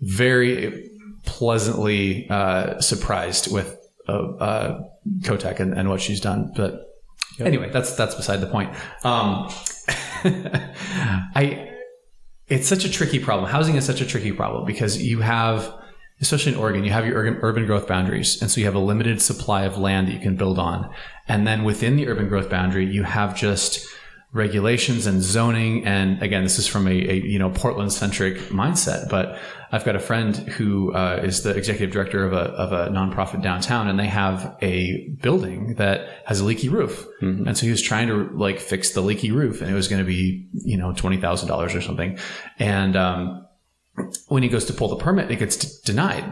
[0.00, 0.90] very
[1.24, 3.76] pleasantly uh, surprised with
[4.08, 4.80] uh, uh,
[5.20, 6.52] Kotek and, and what she's done.
[6.54, 6.86] But
[7.40, 8.70] anyway, that's that's beside the point.
[9.02, 9.48] Um,
[11.34, 11.70] I
[12.48, 13.50] it's such a tricky problem.
[13.50, 15.72] Housing is such a tricky problem because you have,
[16.20, 18.40] especially in Oregon, you have your urban growth boundaries.
[18.42, 20.90] And so you have a limited supply of land that you can build on.
[21.26, 23.86] And then within the urban growth boundary, you have just
[24.34, 25.86] regulations and zoning.
[25.86, 29.38] And again, this is from a, a you know, Portland centric mindset, but
[29.70, 33.42] I've got a friend who uh, is the executive director of a, of a nonprofit
[33.42, 37.06] downtown and they have a building that has a leaky roof.
[37.22, 37.46] Mm-hmm.
[37.46, 40.02] And so he was trying to like fix the leaky roof and it was going
[40.02, 42.18] to be, you know, $20,000 or something.
[42.58, 43.46] And, um,
[44.26, 46.24] when he goes to pull the permit, it gets d- denied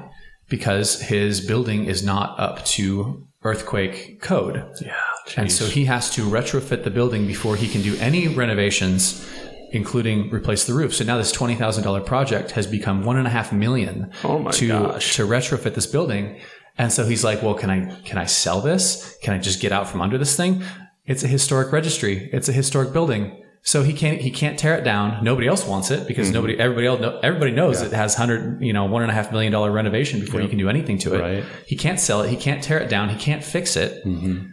[0.49, 4.69] because his building is not up to earthquake code.
[4.81, 4.97] Yeah.
[5.37, 9.29] And so he has to retrofit the building before he can do any renovations,
[9.71, 10.95] including replace the roof.
[10.95, 14.39] So now this twenty thousand dollar project has become one and a half million Oh
[14.39, 15.17] my to gosh.
[15.17, 16.41] to retrofit this building.
[16.79, 19.17] And so he's like, "Well, can I can I sell this?
[19.23, 20.63] Can I just get out from under this thing?
[21.05, 22.31] It's a historic registry.
[22.33, 25.23] It's a historic building." So he can't he can't tear it down.
[25.23, 26.35] Nobody else wants it because mm-hmm.
[26.35, 29.53] nobody everybody else everybody knows it has hundred you know one and a half million
[29.53, 31.21] dollar renovation before you can do anything to it.
[31.21, 31.45] Right.
[31.67, 32.31] He can't sell it.
[32.31, 33.09] He can't tear it down.
[33.09, 34.05] He can't fix it.
[34.05, 34.52] Mm-hmm.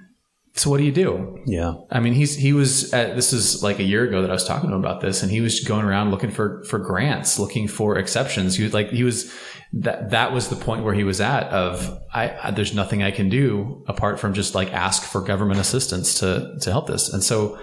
[0.59, 1.39] So what do you do?
[1.45, 1.75] Yeah.
[1.89, 4.43] I mean, he's he was at, this is like a year ago that I was
[4.43, 7.69] talking to him about this, and he was going around looking for for grants, looking
[7.69, 8.57] for exceptions.
[8.57, 9.33] He was like he was
[9.71, 13.11] that that was the point where he was at of I, I there's nothing I
[13.11, 17.07] can do apart from just like ask for government assistance to to help this.
[17.07, 17.57] And so,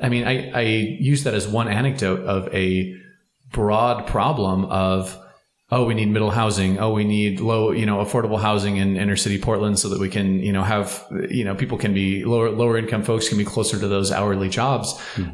[0.00, 2.92] I mean, I I use that as one anecdote of a
[3.52, 5.16] broad problem of
[5.74, 6.78] oh we need middle housing.
[6.78, 10.08] Oh we need low you know affordable housing in inner city portland so that we
[10.16, 10.86] can you know have
[11.38, 14.48] you know people can be lower lower income folks can be closer to those hourly
[14.60, 14.88] jobs.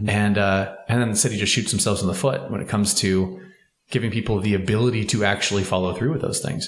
[0.07, 2.95] And uh and then the city just shoots themselves in the foot when it comes
[3.03, 3.41] to
[3.91, 6.63] giving people the ability to actually follow through with those things.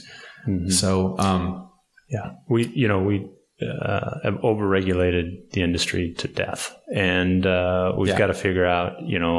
[0.80, 1.42] So um
[2.16, 3.16] Yeah, we you know we
[3.62, 8.16] uh, have overregulated the industry to death, and uh, we've Yeah.
[8.22, 9.38] got to figure out you know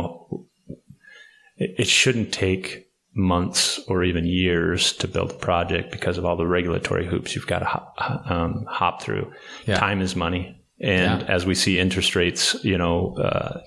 [1.57, 2.65] it, it shouldn't take
[3.13, 7.47] months or even years to build a project because of all the regulatory hoops you've
[7.47, 7.95] got to hop,
[8.29, 9.31] um, hop through.
[9.65, 9.77] Yeah.
[9.77, 11.27] Time is money, and Yeah.
[11.27, 13.15] as we see interest rates, you know.
[13.17, 13.59] Uh,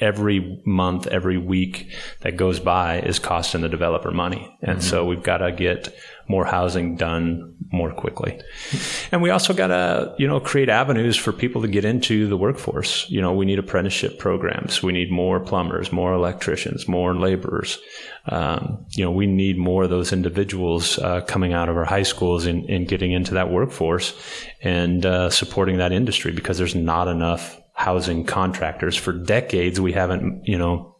[0.00, 4.56] Every month, every week that goes by is costing the developer money.
[4.62, 5.94] And so we've got to get
[6.28, 8.40] more housing done more quickly.
[9.10, 12.36] And we also got to, you know, create avenues for people to get into the
[12.36, 13.08] workforce.
[13.10, 14.82] You know, we need apprenticeship programs.
[14.82, 17.78] We need more plumbers, more electricians, more laborers.
[18.26, 22.02] Um, you know, we need more of those individuals uh, coming out of our high
[22.02, 24.14] schools and, and getting into that workforce
[24.62, 28.96] and uh, supporting that industry because there's not enough housing contractors.
[28.96, 30.96] For decades, we haven't, you know,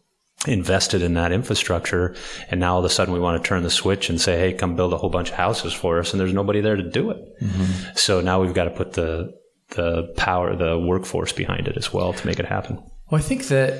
[0.47, 2.15] invested in that infrastructure.
[2.49, 4.53] And now all of a sudden we want to turn the switch and say hey
[4.53, 6.13] come build a whole bunch of houses for us.
[6.13, 7.17] And there's nobody there to do it.
[7.41, 7.95] Mm-hmm.
[7.95, 9.33] So now we've got to put the
[9.71, 12.77] the power the workforce behind it as well to make it happen.
[13.11, 13.73] Well, I think that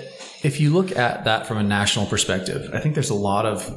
[0.43, 3.71] if you look at that from a national perspective, I think there's a lot of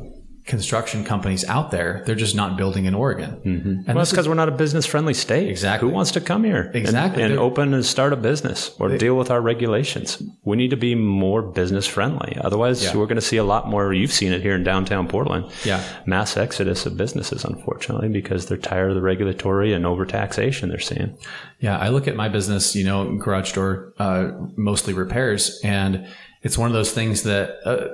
[0.56, 2.02] construction companies out there.
[2.04, 3.30] They're just not building in Oregon.
[3.44, 3.68] Mm-hmm.
[3.68, 5.48] And well, this it's because we're not a business friendly state.
[5.48, 5.88] Exactly.
[5.88, 7.22] Who wants to come here Exactly.
[7.22, 10.22] and, They're- open and start a business or deal with our regulations?
[10.44, 12.36] We need to be more business friendly.
[12.38, 12.94] Otherwise, Yeah.
[12.98, 13.94] we're going to see a lot more.
[13.94, 15.46] You've seen it here in downtown Portland.
[15.64, 15.82] Yeah.
[16.04, 21.16] Mass exodus of businesses, unfortunately, because they're tired of the regulatory and overtaxation they're seeing.
[21.60, 26.06] Yeah, I look at my business, you know, garage door, uh, mostly repairs, and
[26.42, 27.86] it's one of those things that uh,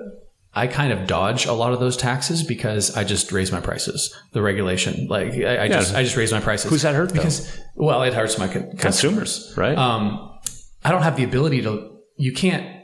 [0.58, 4.12] I kind of dodge a lot of those taxes because I just raise my prices.
[4.32, 6.68] The regulation, like I, I just, I just raise my prices.
[6.68, 7.14] Who's that hurt, though?
[7.14, 9.78] Because well, it hurts my con- customers, right?
[9.78, 10.36] Um,
[10.84, 12.00] I don't have the ability to.
[12.16, 12.77] You can't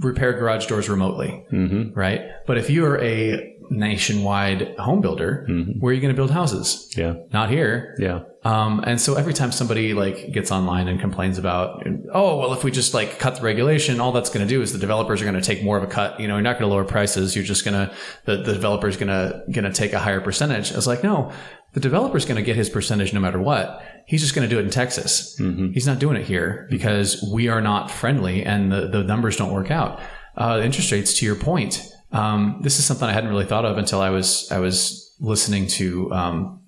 [0.00, 1.98] repair garage doors remotely, Mm-hmm.
[1.98, 2.22] right?
[2.46, 5.46] But if you are a nationwide home builder,
[5.78, 6.92] where are you going to build houses?
[6.96, 7.14] yeah.
[7.32, 7.94] Not here.
[7.98, 8.22] Yeah.
[8.42, 12.64] Um, and so every time somebody like gets online and complains about, oh, well, if
[12.64, 15.24] we just like cut the regulation, all that's going to do is the developers are
[15.24, 16.18] going to take more of a cut.
[16.18, 17.36] You know, you're not going to lower prices.
[17.36, 20.72] You're just going to, the, the developer's going to, going to take a higher percentage.
[20.72, 21.30] I was like, no,
[21.72, 23.82] the developer's going to get his percentage no matter what.
[24.06, 25.36] He's just going to do it in Texas.
[25.72, 29.52] He's not doing it here because we are not friendly and the, the numbers don't
[29.52, 30.00] work out.
[30.36, 33.78] Uh, interest rates, to your point, um, this is something I hadn't really thought of
[33.78, 36.60] until I was, I was listening to, um,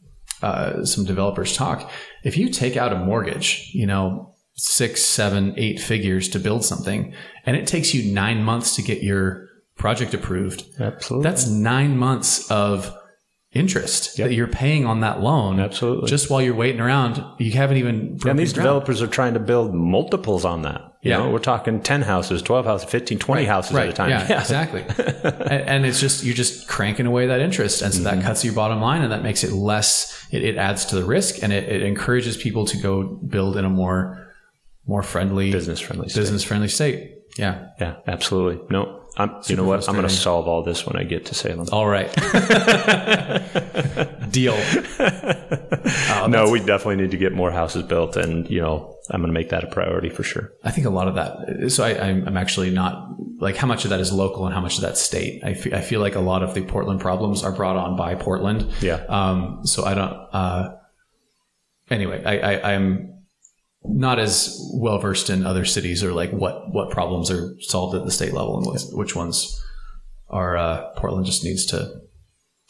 [0.43, 1.91] uh, some developers talk.
[2.25, 7.15] If you take out a mortgage, you know, six, seven, eight figures to build something,
[7.47, 11.29] and it takes you nine months to get your project approved, Absolutely.
[11.29, 12.95] that's nine months of
[13.53, 15.61] interest that you're paying on that loan.
[15.61, 16.09] Absolutely.
[16.09, 18.19] Just while you're waiting around, you haven't even.
[18.27, 18.65] and these ground.
[18.67, 20.81] developers are trying to build multiples on that.
[21.03, 21.19] You Yeah.
[21.19, 24.11] know, we're talking 10 houses, 12 houses, 15, 20 houses at a time.
[24.11, 24.83] Yeah, exactly.
[24.97, 28.21] and, and it's just you're just cranking away that interest, and so Mm-hmm.
[28.21, 30.27] that cuts your bottom line, and that makes it less.
[30.31, 33.65] It, it adds to the risk, and it, it encourages people to go build in
[33.65, 34.33] a more
[34.87, 36.09] more friendly Business friendly.
[36.09, 36.21] state.
[36.21, 37.19] business friendly state.
[37.37, 37.67] Yeah.
[37.81, 38.61] Yeah, absolutely.
[38.71, 39.02] No.
[39.17, 39.87] I'm, you know what?
[39.89, 41.69] I'm going to solve all this when I get to Salem.
[41.71, 42.11] All right.
[44.31, 44.55] Deal.
[44.99, 49.29] Oh, no, we definitely need to get more houses built, and you know, I'm going
[49.29, 50.53] to make that a priority for sure.
[50.65, 51.71] I think a lot of that.
[51.71, 54.63] So I, I'm, I'm actually not like how much of that is local and how
[54.63, 55.45] much of that state.
[55.45, 58.15] I fe- I feel like a lot of the Portland problems are brought on by
[58.15, 58.73] Portland.
[58.81, 59.05] Yeah.
[59.09, 59.67] Um.
[59.67, 60.13] So I don't.
[60.33, 60.77] Uh.
[61.91, 63.22] Anyway, I, I I'm
[63.85, 68.05] not as well versed in other cities or like what what problems are solved at
[68.05, 69.61] the state level and which ones
[70.29, 71.93] are uh, Portland just needs to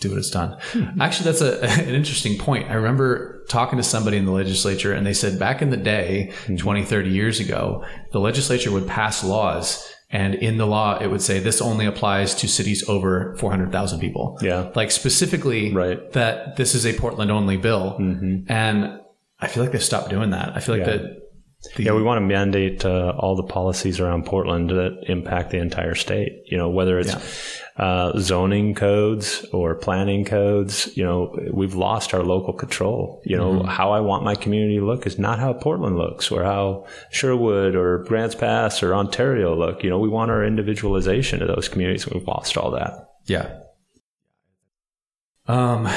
[0.00, 0.58] do what it's done.
[0.72, 1.00] Hmm.
[1.00, 2.70] Actually, that's a, an interesting point.
[2.70, 6.32] I remember talking to somebody in the legislature and they said back in the day,
[6.46, 6.56] hmm.
[6.56, 11.22] 20, 30 years ago, the legislature would pass laws and in the law, it would
[11.22, 14.38] say this only applies to cities over 400,000 people.
[14.42, 14.70] Yeah.
[14.74, 16.12] Like specifically Right.
[16.12, 17.96] that this is a Portland only bill.
[17.98, 18.52] Mm-hmm.
[18.52, 19.00] And
[19.42, 20.52] I feel like they've stopped doing that.
[20.56, 20.96] I feel like Yeah.
[20.98, 21.18] that
[21.76, 25.58] the, Yeah, we want to mandate uh, all the policies around Portland that impact the
[25.58, 26.32] entire state.
[26.46, 27.14] You know, whether it's
[27.76, 30.90] uh, zoning codes or planning codes.
[30.96, 33.22] You know, we've lost our local control.
[33.24, 36.42] You know, how I want my community to look is not how Portland looks, or
[36.42, 39.82] how Sherwood or Grants Pass or Ontario look.
[39.84, 42.04] You know, we want our individualization of those communities.
[42.06, 42.92] and We've lost all that.
[43.26, 43.58] yeah.
[45.46, 45.88] Um,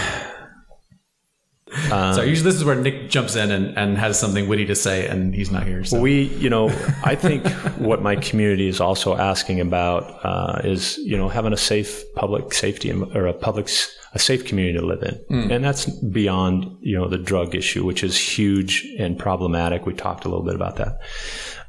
[1.91, 4.75] Um, so usually this is where Nick jumps in and, and has something witty to
[4.75, 5.83] say, and he's not here.
[5.83, 6.69] So We, you know,
[7.03, 11.57] I think what my community is also asking about uh, is, you know, having a
[11.57, 13.69] safe public safety or a public
[14.13, 18.03] a safe community to live in, and that's beyond, you know, the drug issue, which
[18.03, 19.85] is huge and problematic.
[19.85, 20.99] We talked a little bit about that,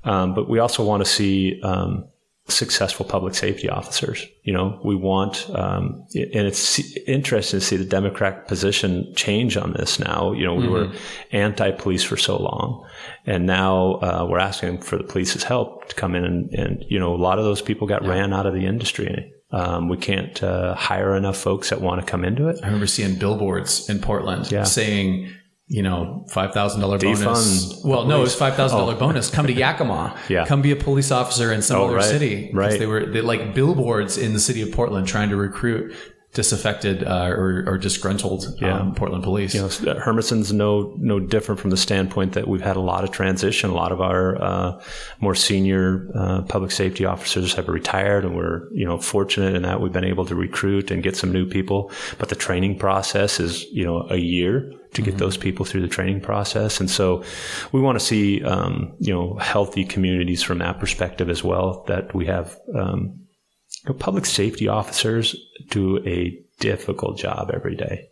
[0.05, 1.61] um, but we also want to see.
[1.63, 2.09] Um,
[2.49, 4.25] successful public safety officers.
[4.45, 6.79] You know, we want, um, and it's
[7.09, 10.33] interesting to see the Democratic position change on this now.
[10.33, 10.93] You know, we were
[11.33, 12.87] anti-police for so long,
[13.27, 16.99] and now uh, we're asking for the police's help to come in and, and you
[16.99, 19.33] know, a lot of those people got ran out of the industry.
[19.51, 22.59] Um, we can't uh, hire enough folks that want to come into it.
[22.63, 24.65] I remember seeing billboards in Portland Yeah.
[24.65, 25.31] saying,
[25.69, 27.83] you know, five thousand dollar bonus.
[27.85, 28.99] Well, no, it was five thousand dollar oh.
[28.99, 29.31] bonus.
[29.31, 30.17] Come to Yakima.
[30.29, 30.47] Yeah.
[30.47, 32.05] Come be a police officer in some Oh, other right.
[32.05, 32.51] city.
[32.53, 32.79] Right.
[32.79, 35.95] They were they like billboards in the city of Portland trying to recruit
[36.37, 39.55] disaffected uh, or, or disgruntled um, Portland police.
[39.55, 43.11] you know, Hermiston's no no different from the standpoint that we've had a lot of
[43.11, 43.71] transition.
[43.71, 44.83] A lot of our uh,
[45.19, 49.81] more senior uh, public safety officers have retired, and we're you know fortunate in that
[49.81, 51.91] we've been able to recruit and get some new people.
[52.19, 55.89] But the training process is you know a year to get those people through the
[55.89, 57.23] training process, and so
[57.73, 61.85] we want to see um, you know healthy communities from that perspective as well.
[61.87, 62.59] That we have.
[62.75, 63.26] Um,
[63.87, 65.37] you know, public safety officers
[65.71, 68.09] do a difficult job every day.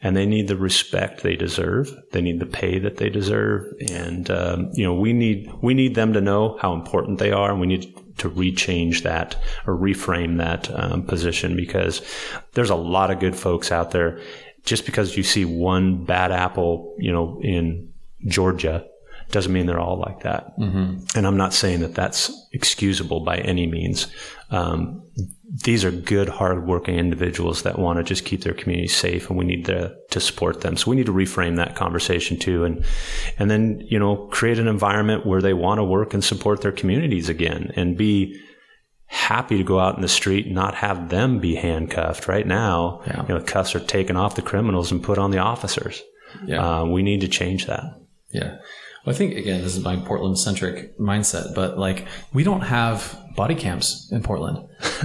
[0.00, 1.92] and they need the respect they deserve.
[2.12, 5.94] They need the pay that they deserve, and um, you know we need we need
[5.96, 10.38] them to know how important they are, and we need to rechange that or reframe
[10.38, 12.00] that um, position because
[12.52, 14.20] there's a lot of good folks out there.
[14.64, 17.92] Just because you see one bad apple, you know, in
[18.26, 18.86] Georgia
[19.30, 20.58] doesn't mean they're all like that.
[20.58, 21.16] Mm-hmm.
[21.16, 24.06] And I'm not saying that that's excusable by any means.
[24.50, 25.02] Um,
[25.64, 29.44] these are good, hardworking individuals that want to just keep their community safe, and we
[29.44, 30.76] need to to support them.
[30.76, 32.84] So we need to reframe that conversation too, and
[33.38, 36.72] and then you know create an environment where they want to work and support their
[36.72, 38.38] communities again, and be
[39.06, 42.28] happy to go out in the street and not have them be handcuffed.
[42.28, 43.22] Right now, Yeah.
[43.26, 46.02] you know, cuffs are taken off the criminals and put on the officers.
[46.44, 46.80] Yeah.
[46.80, 47.84] Uh, we need to change that.
[48.32, 48.58] Yeah.
[49.08, 53.54] I think again, this is my Portland centric mindset, but like we don't have body
[53.54, 54.58] cams in Portland.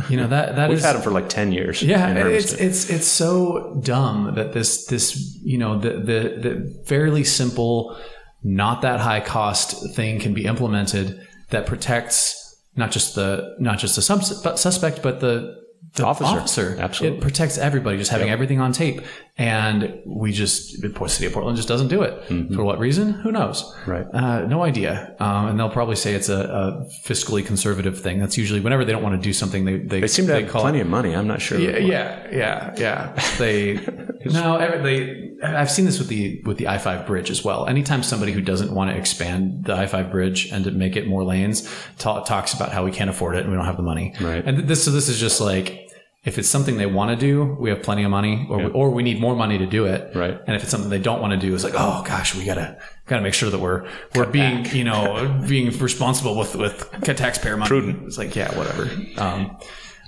[0.10, 1.82] You know that that We've is- had them for like ten years.
[1.82, 7.24] yeah, it's it's it's so dumb that this this you know the the the fairly
[7.24, 7.98] simple,
[8.44, 11.20] not that high cost thing can be implemented
[11.52, 12.40] that protects
[12.76, 15.63] not just the not just the subs- suspect but the
[15.96, 16.26] the Officer.
[16.40, 16.78] officer.
[16.80, 17.18] Absolutely.
[17.20, 19.02] It protects everybody just having everything on tape.
[19.36, 22.28] And we just, the city of Portland just doesn't do it.
[22.54, 23.14] For what reason?
[23.14, 23.64] Who knows?
[23.64, 23.92] Mm-hmm.
[23.92, 24.06] Right.
[24.14, 25.16] Uh, no idea.
[25.20, 28.20] Um, and they'll probably say it's a, a fiscally conservative thing.
[28.20, 30.50] That's usually whenever they don't want to do something, they, they, They seem to have
[30.52, 31.16] call plenty of money.
[31.16, 31.58] I'm not sure.
[31.60, 33.36] yeah, yeah, yeah, yeah.
[33.40, 33.74] They
[34.26, 35.30] no, every- they.
[35.44, 37.66] I've seen this with the with the I five bridge as well.
[37.68, 41.06] Anytime somebody who doesn't want to expand the I five bridge and to make it
[41.06, 41.68] more lanes
[41.98, 44.14] ta- talks about how we can't afford it and we don't have the money.
[44.22, 44.42] Right.
[44.46, 45.83] And this so this is just like
[46.24, 48.92] if it's something they want to do, we have plenty of money, or we, or
[48.92, 50.16] we need more money to do it.
[50.16, 50.40] Right.
[50.48, 52.78] And if it's something they don't want to do, it's like, oh gosh, we gotta
[53.08, 57.68] gotta make sure that we're we're being you know being responsible with with taxpayer money.
[57.68, 58.04] Prudent.
[58.06, 58.90] It's like yeah, whatever.
[59.18, 59.58] Um,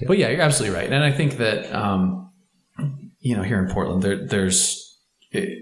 [0.07, 2.31] But yeah, you're absolutely right, and I think that um,
[3.19, 4.99] you know here in Portland, there, there's
[5.31, 5.59] it,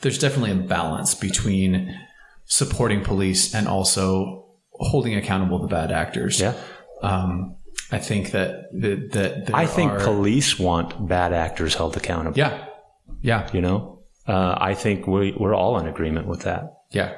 [0.00, 1.98] there's definitely a balance between
[2.44, 6.40] supporting police and also holding accountable the bad actors.
[6.40, 6.54] Yeah.
[7.02, 7.56] Um,
[7.92, 12.36] I think that that, that I think are- police want bad actors held accountable.
[12.38, 12.64] yeah,
[13.20, 16.78] yeah, You know, uh, I think we, we're all in agreement with that.
[16.90, 17.12] yeah,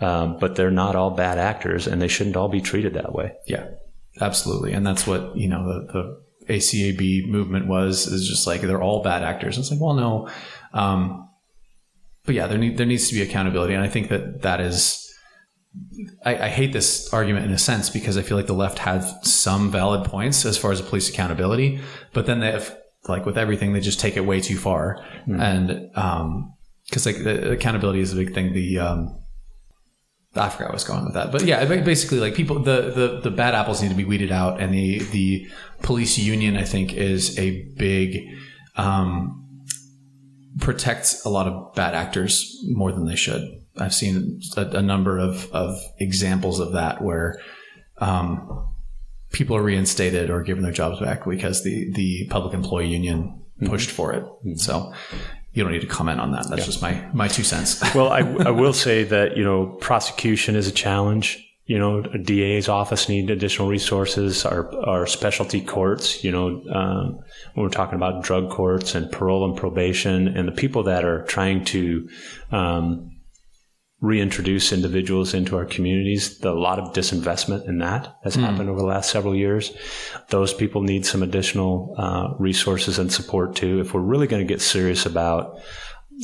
[0.00, 3.32] Um, but they're not all bad actors, and they shouldn't all be treated that way.
[3.46, 3.66] yeah,
[4.20, 4.72] absolutely.
[4.72, 9.02] And that's what you know the the ACAB movement was is just like they're all
[9.02, 9.56] bad actors.
[9.58, 10.28] It's like, well, no,
[10.74, 11.28] um,
[12.24, 15.06] but yeah, there need, there needs to be accountability, and I think that that is.
[16.24, 19.14] I, I hate this argument in a sense because I feel like the left has
[19.22, 21.80] some valid points as far as police accountability,
[22.12, 22.76] but then they have
[23.08, 26.54] like with everything they just take it way too far, and um,
[26.86, 28.52] because like the accountability is a big thing.
[28.52, 29.20] The um,
[30.34, 33.20] I forgot where I was going with that, but yeah, basically, like people, the, the
[33.22, 35.48] the bad apples need to be weeded out, and the the
[35.82, 38.18] police union, I think, is a big
[38.76, 39.66] um,
[40.58, 43.59] protects a lot of bad actors more than they should.
[43.80, 47.40] I've seen a, a number of of examples of that where
[47.98, 48.68] um,
[49.32, 53.90] people are reinstated or given their jobs back because the the public employee union pushed
[53.90, 54.24] for it.
[54.58, 54.92] So.
[55.52, 56.48] You don't need to comment on that.
[56.48, 57.82] That's just my my two cents.
[57.94, 61.44] Well, I, I will say that you know prosecution is a challenge.
[61.66, 64.44] You know, a DA's office need additional resources.
[64.46, 66.22] Our our specialty courts.
[66.22, 67.18] You know, um,
[67.54, 71.24] when we're talking about drug courts and parole and probation, and the people that are
[71.24, 72.08] trying to
[72.52, 73.10] um,
[74.00, 78.78] reintroduce individuals into our communities, the, a lot of disinvestment in that has happened over
[78.78, 79.72] the last several years.
[80.30, 83.80] Those people need some additional uh, resources and support too.
[83.80, 85.60] If we're really going to get serious about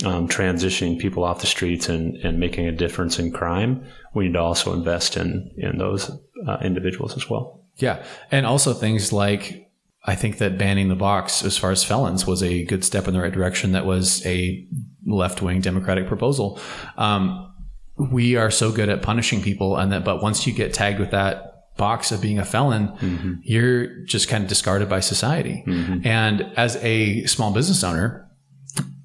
[0.05, 4.33] um, transitioning people off the streets and, and making a difference in crime, we need
[4.35, 6.11] to also invest in in those
[6.47, 7.62] uh, individuals as well.
[7.77, 8.03] Yeah.
[8.31, 9.70] And also things like
[10.05, 13.14] I think that banning the box as far as felons was a good step in
[13.14, 13.72] the right direction.
[13.72, 14.66] That was a
[15.05, 16.61] left wing Democratic proposal.
[16.97, 17.53] Um,
[17.97, 21.11] we are so good at punishing people, and that, but once you get tagged with
[21.12, 23.34] that box of being a felon, mm-hmm.
[23.42, 25.62] you're just kind of discarded by society.
[25.66, 26.07] Mm-hmm.
[26.07, 28.28] And as a small business owner,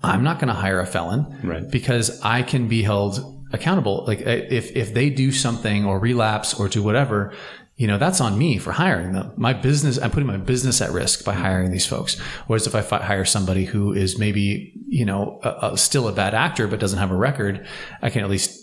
[0.04, 1.70] I'm not going to hire a felon Right.
[1.70, 3.20] because I can be held
[3.54, 4.06] accountable.
[4.08, 7.34] Like if if they do something or relapse or do whatever,
[7.76, 9.34] you know, that's on me for hiring them.
[9.38, 11.42] My business, I'm putting my business at risk by mm-hmm.
[11.42, 12.20] hiring these folks.
[12.48, 16.34] Whereas if I hire somebody who is maybe, you know, a, a, still a bad
[16.34, 17.68] actor but doesn't have a record,
[18.02, 18.61] I can at least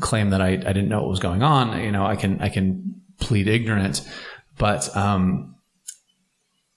[0.00, 1.80] claim that I, I didn't know what was going on.
[1.80, 4.06] You know, I can I can plead ignorant,
[4.58, 5.54] but um,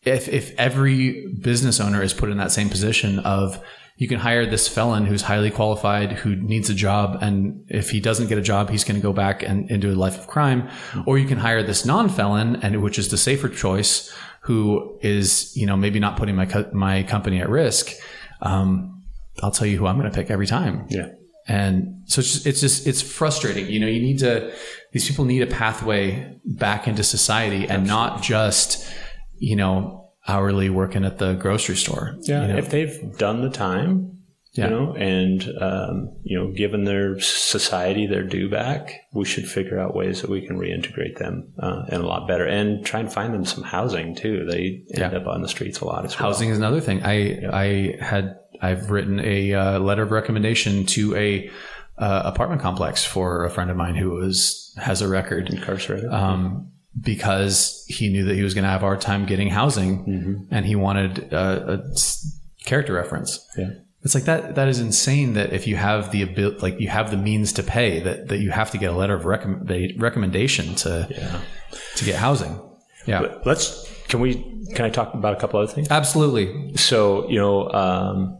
[0.03, 3.61] if if every business owner is put in that same position of
[3.97, 7.99] you can hire this felon who's highly qualified who needs a job and if he
[7.99, 10.69] doesn't get a job he's going to go back and into a life of crime
[11.05, 15.65] or you can hire this non-felon and which is the safer choice who is you
[15.65, 17.91] know maybe not putting my co- my company at risk
[18.41, 19.03] um,
[19.41, 21.09] I'll tell you who I'm going to pick every time Yeah.
[21.47, 24.53] And so it's just, it's just it's frustrating you know you need to
[24.93, 28.85] these people need a pathway back into society and not just
[29.37, 32.57] you know hourly working at the grocery store Yeah, you know?
[32.59, 34.17] if they've done the time,
[34.53, 34.65] Yeah.
[34.65, 39.79] you know, and um, you know, given their society their due back, we should figure
[39.79, 43.09] out ways that we can reintegrate them uh, and a lot better, and try and
[43.13, 44.45] find them some housing too.
[44.45, 45.19] They end Yeah.
[45.19, 46.29] up on the streets a lot as well.
[46.29, 47.17] housing is another thing i
[47.53, 51.49] i had i've written a uh, letter of recommendation to a
[51.97, 56.11] uh, apartment complex for a friend of mine who was has a record incarcerated.
[56.11, 60.47] um, because he knew that he was going to have a hard time getting housing
[60.51, 61.83] and he wanted uh, a
[62.65, 63.45] character reference.
[63.57, 63.69] Yeah.
[64.03, 64.55] It's like that.
[64.55, 65.33] That is insane.
[65.33, 68.37] That if you have the ability, like you have the means to pay, that that
[68.39, 71.41] you have to get a letter of recommend- recommendation to yeah.
[71.97, 72.59] to get housing.
[73.05, 73.85] Yeah, But let's.
[74.07, 74.35] Can we?
[74.75, 75.89] Can I talk about a couple other things?
[75.91, 76.77] absolutely.
[76.77, 78.39] So you know, um,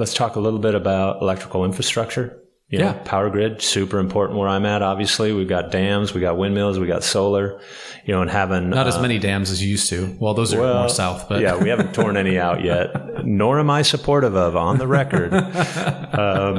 [0.00, 2.36] let's talk a little bit about electrical infrastructure.
[2.68, 2.92] You know, Yeah.
[3.04, 4.80] power grid super important where I'm at.
[4.80, 7.60] Obviously, we've got dams, we got windmills, we got solar.
[8.06, 10.16] You know, and having Not as uh, many dams as you used to.
[10.20, 12.86] Well, those are well, more south, but yeah, we haven't torn any out yet.
[13.26, 16.56] Nor am I supportive of on the record um,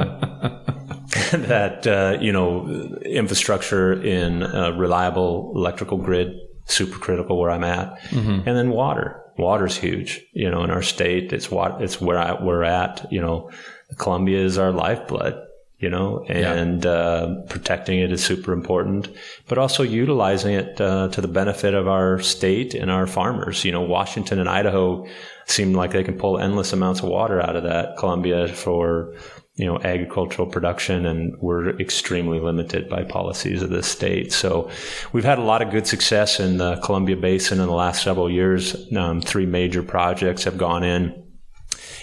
[1.48, 2.68] that uh, you know
[3.04, 6.34] infrastructure in a reliable electrical grid
[6.66, 8.46] super critical where I'm at, Mm-hmm.
[8.48, 9.21] and then water.
[9.36, 10.20] Water's huge.
[10.32, 13.06] You know, in our state, it's what it's where I, we're at.
[13.10, 13.50] You know,
[13.98, 15.46] Columbia is our lifeblood.
[15.78, 19.08] You know, and uh, protecting it is super important,
[19.48, 23.64] but also utilizing it uh, to the benefit of our state and our farmers.
[23.64, 25.08] You know, Washington and Idaho
[25.46, 29.16] seem like they can pull endless amounts of water out of that Columbia for
[29.54, 34.32] you know agricultural production, and we're extremely limited by policies of this state.
[34.32, 34.70] So
[35.12, 38.30] we've had a lot of good success in the Columbia Basin in the last several
[38.30, 38.74] years.
[38.96, 41.22] Um, three major projects have gone in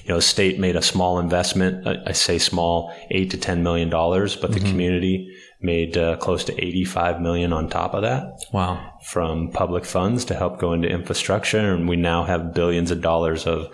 [0.04, 1.88] you know, the state made a small investment.
[1.88, 6.44] I, I say small, eight to ten million dollars, but the community made uh, close
[6.46, 8.24] to eighty-five million on top of that
[8.54, 8.94] Wow.
[9.04, 13.46] from public funds to help go into infrastructure, and we now have billions of dollars
[13.46, 13.68] of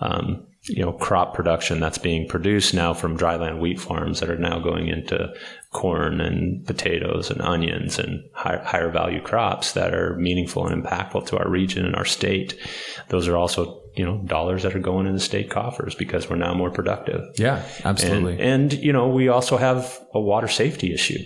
[0.00, 4.38] um, you know crop production that's being produced now from dryland wheat farms that are
[4.38, 5.32] now going into
[5.72, 11.26] corn and potatoes and onions and higher, higher value crops that are meaningful and impactful
[11.26, 12.58] to our region and our state.
[13.08, 16.36] Those are also you know dollars that are going in the state coffers because we're
[16.36, 17.22] now more productive.
[17.36, 18.34] Yeah, absolutely.
[18.34, 21.18] And, and you know, we also have a water safety issue.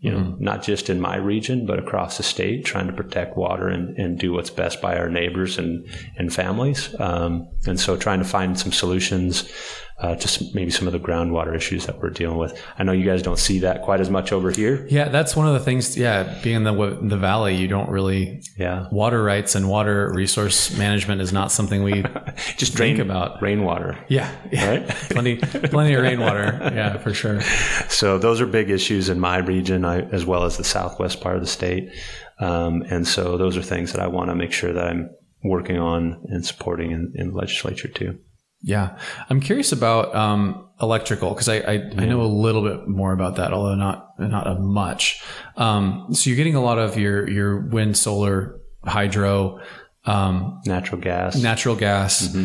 [0.00, 3.68] You know, not just in my region, but across the state, trying to protect water
[3.68, 5.86] and, and do what's best by our neighbors and
[6.16, 6.94] and families.
[6.98, 9.52] Um, and so, trying to find some solutions
[10.00, 12.58] uh, some, maybe some of the groundwater issues that we're dealing with.
[12.78, 14.86] I know you guys don't see that quite as much over here.
[14.90, 15.96] yeah, that's one of the things.
[15.96, 20.76] Yeah, being in the the valley, you don't really Yeah, water rights and water resource
[20.78, 22.02] management is not something we
[22.56, 23.42] just drink about.
[23.42, 23.98] rainwater.
[24.08, 24.70] Yeah, yeah.
[24.70, 24.88] Right?
[25.10, 26.58] plenty, plenty of rainwater.
[26.74, 27.40] Yeah, for sure.
[27.88, 31.36] So those are big issues in my region, I, as well as the southwest part
[31.36, 31.90] of the state.
[32.38, 35.10] Um, and so those are things that I want to make sure that I'm
[35.44, 38.18] working on and supporting in, in the legislature too.
[38.62, 38.98] Yeah,
[39.30, 43.36] I'm curious about um, electrical because I I, I know a little bit more about
[43.36, 45.22] that, although not not a much.
[45.56, 49.60] Um, so you're getting a lot of your your wind, solar, hydro,
[50.04, 51.36] um, Natural gas.
[51.36, 52.36] natural gas.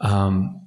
[0.00, 0.60] Um,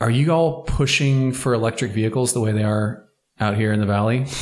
[0.00, 3.04] are you all pushing for electric vehicles the way they are
[3.40, 4.26] out here in the valley?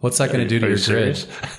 [0.00, 1.24] What's that going to do to your you grid?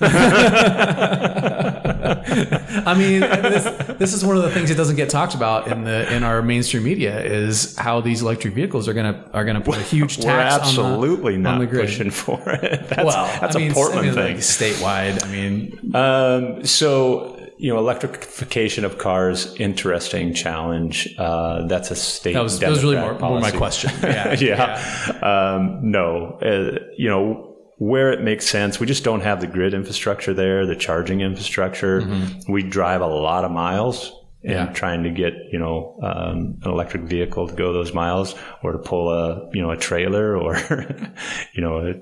[2.86, 3.64] I mean, this,
[3.98, 6.42] this is one of the things that doesn't get talked about in the in our
[6.42, 10.24] mainstream media is how these electric vehicles are gonna are gonna put a huge We're
[10.24, 11.86] tax absolutely on the, not on the grid.
[11.86, 12.88] pushing for it.
[12.88, 14.34] That's, well, that's I mean, a Portland I mean, thing.
[14.36, 15.24] like statewide.
[15.24, 21.14] I mean, Um, so, you know, electrification of cars, interesting challenge.
[21.18, 22.34] Uh, that's a state.
[22.34, 23.90] that was that was really more, more my question.
[24.02, 25.18] Yeah, yeah.
[25.22, 29.74] Um, no, uh, you know, where it makes sense, we just don't have the grid
[29.74, 32.06] infrastructure there, the charging infrastructure.
[32.48, 34.10] We drive a lot of miles.
[34.44, 34.50] Mm-hmm.
[34.52, 34.66] Yeah.
[34.74, 38.78] trying to get you know um, an electric vehicle to go those miles, or to
[38.78, 40.56] pull a you know a trailer, or
[41.54, 41.94] you know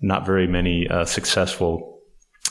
[0.00, 1.99] not very many uh, successful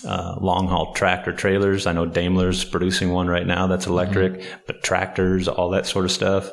[0.06, 1.86] uh, long haul tractor trailers.
[1.88, 4.60] I know Daimler's producing one right now that's electric, Mm-hmm.
[4.68, 6.50] but tractors, all that sort of stuff,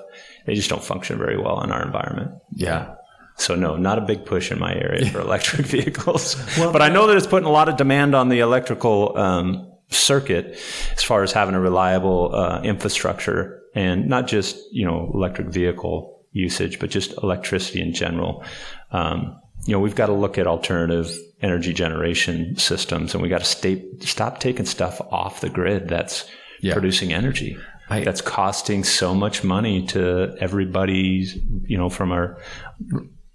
[0.47, 2.33] they just don't function very well in our environment.
[2.53, 2.95] yeah.
[3.39, 6.37] So no, not a big push in my area for electric vehicles.
[6.57, 10.59] but I know that it's putting a lot of demand on the electrical um, circuit
[10.97, 16.25] as far as having a reliable uh, infrastructure and not just you know electric vehicle
[16.33, 18.43] usage, but just electricity in general.
[18.91, 23.39] Um, you know, we've got to look at alternative energy generation systems, and we got
[23.41, 26.27] to stay, stop taking stuff off the grid that's
[26.63, 26.73] Yeah.
[26.73, 27.57] producing energy.
[27.91, 31.27] I- that's costing so much money to everybody,
[31.67, 32.39] you know, from our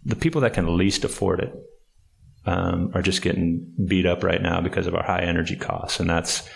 [0.04, 1.54] the people that can least afford it
[2.46, 6.10] um, are just getting beat up right now because of our high energy costs, and
[6.10, 6.50] that's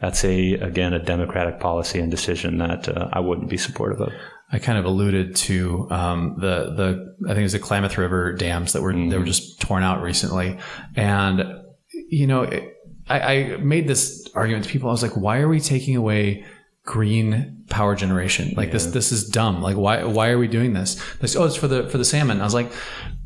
[0.00, 4.12] that's a again a democratic policy and decision that uh, I wouldn't be supportive of.
[4.50, 8.32] I kind of alluded to um, the the I think it was the Klamath River
[8.32, 10.58] dams that were they were just torn out recently,
[10.94, 11.62] and
[12.08, 12.76] you know it,
[13.08, 14.88] I, I made this argument to people.
[14.88, 16.44] I was like, why are we taking away
[16.84, 18.54] green power generation?
[18.56, 19.62] Like this this is dumb.
[19.62, 20.94] Like why why are we doing this?
[21.20, 22.40] They say, oh, it's for the for the salmon.
[22.40, 22.72] I was like.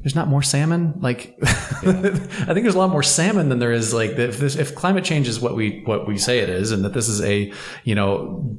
[0.03, 0.95] There's not more salmon.
[1.01, 3.93] Like, I think there's a lot more salmon than there is.
[3.93, 6.87] Like, if, this, if climate change is what we what we say it is, and
[6.87, 7.53] that this is a
[7.85, 8.59] you know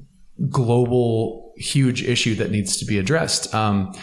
[0.51, 3.53] global huge issue that needs to be addressed.
[3.53, 3.93] Um,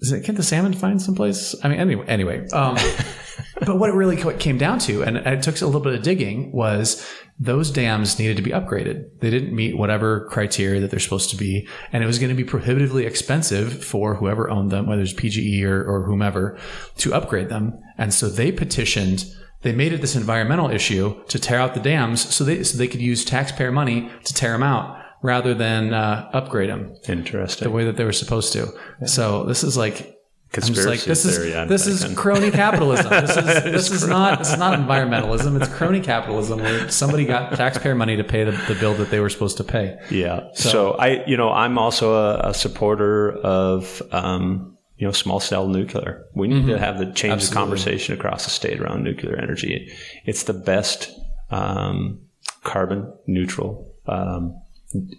[0.00, 1.54] is it, can the salmon find someplace?
[1.62, 2.48] I mean, anyway, anyway.
[2.48, 2.76] Um,
[3.60, 6.52] but what it really came down to, and it took a little bit of digging,
[6.52, 7.06] was
[7.38, 9.04] those dams needed to be upgraded.
[9.20, 12.42] They didn't meet whatever criteria that they're supposed to be, and it was going to
[12.42, 16.58] be prohibitively expensive for whoever owned them, whether it's PGE or, or whomever,
[16.98, 17.78] to upgrade them.
[17.98, 19.24] And so they petitioned.
[19.62, 22.88] They made it this environmental issue to tear out the dams, so they so they
[22.88, 27.66] could use taxpayer money to tear them out rather than uh, upgrade them Interesting.
[27.66, 28.72] the way that they were supposed to.
[29.06, 30.16] So this is like
[30.52, 33.08] Conspiracy like this theory, is I'm this is crony capitalism.
[33.08, 35.60] This is this is not is not environmentalism.
[35.60, 39.20] It's crony capitalism where somebody got taxpayer money to pay the, the bill that they
[39.20, 39.96] were supposed to pay.
[40.10, 40.48] Yeah.
[40.54, 45.68] So, I, you know, I'm also a, a supporter of, um, you know, small cell
[45.68, 46.26] nuclear.
[46.34, 47.54] We need to have the change the Mm-hmm.
[47.54, 49.92] Conversation across the state around nuclear energy.
[50.26, 51.12] It's the best
[51.50, 52.22] um,
[52.64, 54.60] carbon neutral um,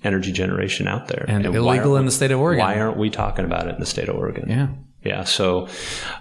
[0.04, 2.66] energy generation out there, And why illegal in the state of Oregon.
[2.66, 4.50] Why aren't we talking about it in the state of Oregon?
[4.50, 4.68] Yeah.
[5.04, 5.68] Yeah, so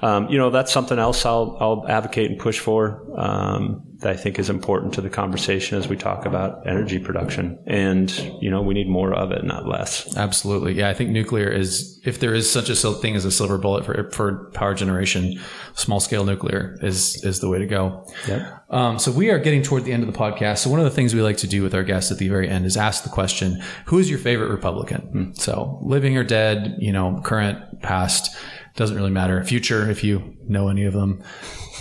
[0.01, 3.03] um, you know that's something else I'll I'll advocate and push for.
[3.15, 7.59] Um, that I think is important to the conversation as we talk about energy production.
[7.67, 10.17] And, you know, we need more of it, not less.
[10.17, 10.73] Absolutely.
[10.73, 10.89] Yeah.
[10.89, 14.11] I think nuclear is, if there is such a thing as a silver bullet for,
[14.11, 15.39] for power generation,
[15.75, 18.11] small scale nuclear is, is the way to go.
[18.27, 18.59] Yeah.
[18.71, 20.59] Um, so we are getting toward the end of the podcast.
[20.59, 22.49] So one of the things we like to do with our guests at the very
[22.49, 25.01] end is ask the question, who is your favorite Republican?
[25.01, 25.33] Hmm.
[25.35, 28.35] So living or dead, you know, current, past,
[28.77, 29.43] doesn't really matter.
[29.45, 31.23] Future, if you know any of them.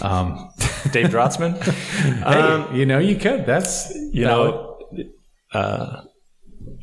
[0.02, 0.50] Um,
[0.92, 1.62] Dave Drotzmann.
[1.64, 3.46] hey, um, you know, you could.
[3.46, 4.80] That's you know,
[5.54, 6.02] uh,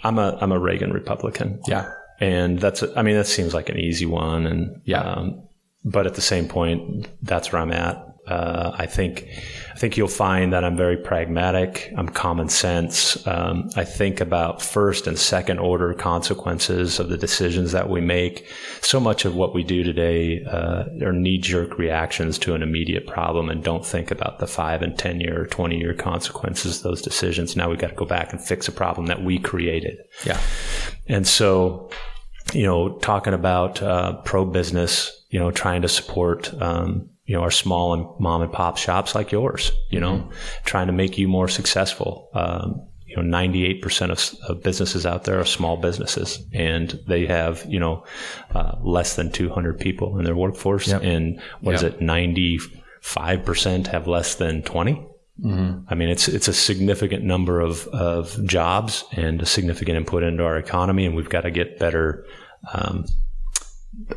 [0.03, 1.61] I'm a I'm a Reagan Republican.
[1.67, 1.91] Yeah,
[2.21, 5.01] and that's I mean that seems like an easy one, and yeah.
[5.01, 5.49] Um,
[5.85, 8.05] but at the same point, that's where I'm at.
[8.27, 9.29] Uh, I think
[9.73, 11.93] I think you'll find that I'm very pragmatic.
[11.97, 13.27] I'm common sense.
[13.27, 18.49] Um, I think about first and second order consequences of the decisions that we make.
[18.81, 23.07] So much of what we do today uh, are knee jerk reactions to an immediate
[23.07, 26.83] problem, and don't think about the five and ten year or twenty year consequences of
[26.83, 27.57] those decisions.
[27.57, 29.99] Now we've got to go back and fix a problem that we created.
[30.25, 30.41] Yeah,
[31.07, 31.91] and so
[32.53, 37.43] you know, talking about uh, pro business, you know, trying to support um, you know,
[37.43, 40.31] our small and mom and pop shops like yours, you know, mm-hmm.
[40.65, 42.31] trying to make you more successful.
[42.35, 47.65] Um, you know, 98% of, of, businesses out there are small businesses and they have,
[47.69, 48.05] you know,
[48.55, 50.89] uh, less than 200 people in their workforce.
[50.89, 51.03] Yep.
[51.03, 51.81] And what yep.
[51.81, 52.01] is it?
[52.01, 55.07] 95% have less than 20.
[55.45, 55.81] Mm-hmm.
[55.89, 60.43] I mean, it's it's a significant number of, of jobs and a significant input into
[60.43, 62.25] our economy, and we've got to get better
[62.73, 63.05] um,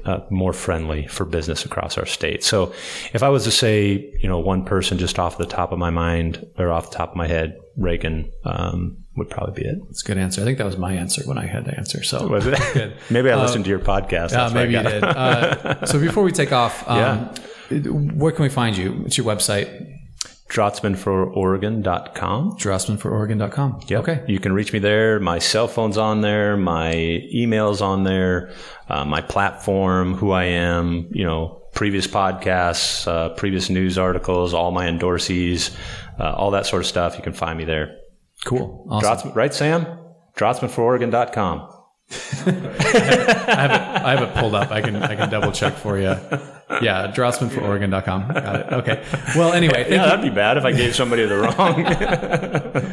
[0.06, 2.44] uh, more friendly for business across our state.
[2.44, 2.74] So,
[3.14, 5.90] if I was to say, you know, one person just off the top of my
[5.90, 9.78] mind or off the top of my head, Reagan um, would probably be it.
[9.88, 10.42] That's a good answer.
[10.42, 12.04] I think that was my answer when I had to answer.
[12.04, 12.60] So, was it?
[12.74, 12.94] Good.
[13.10, 14.32] maybe I listened uh, to your podcast.
[14.32, 15.04] Yeah, maybe you did.
[15.04, 17.32] Uh, so, before we take off, um,
[17.70, 17.78] yeah.
[17.90, 18.94] where can we find you?
[18.94, 19.99] What's your website?
[20.50, 22.58] drotzmanfororegon.com.
[22.58, 23.82] Drotzmanfororegon.com.
[23.88, 24.00] Yeah.
[24.00, 24.24] Okay.
[24.28, 25.20] You can reach me there.
[25.20, 26.58] My cell phone's on there.
[26.58, 28.52] My email's on there.
[28.88, 34.72] Uh, my platform, who I am, you know, previous podcasts, uh, previous news articles, all
[34.72, 35.76] my endorsees,
[36.20, 37.16] uh, all that sort of stuff.
[37.16, 37.98] You can find me there.
[38.46, 38.88] Cool.
[38.90, 39.32] Awesome.
[39.32, 39.86] Drotzman, right, Sam?
[40.36, 41.76] drotzmanfororegon.com.
[42.12, 44.72] I, have it, I have it pulled up.
[44.72, 46.16] I can I can double check for you.
[46.82, 48.28] Yeah, drotzmanfororegon.com.
[48.28, 48.74] Got it.
[48.74, 49.04] Okay.
[49.36, 49.88] Well, anyway.
[49.90, 51.54] yeah, that'd be bad if I gave somebody the wrong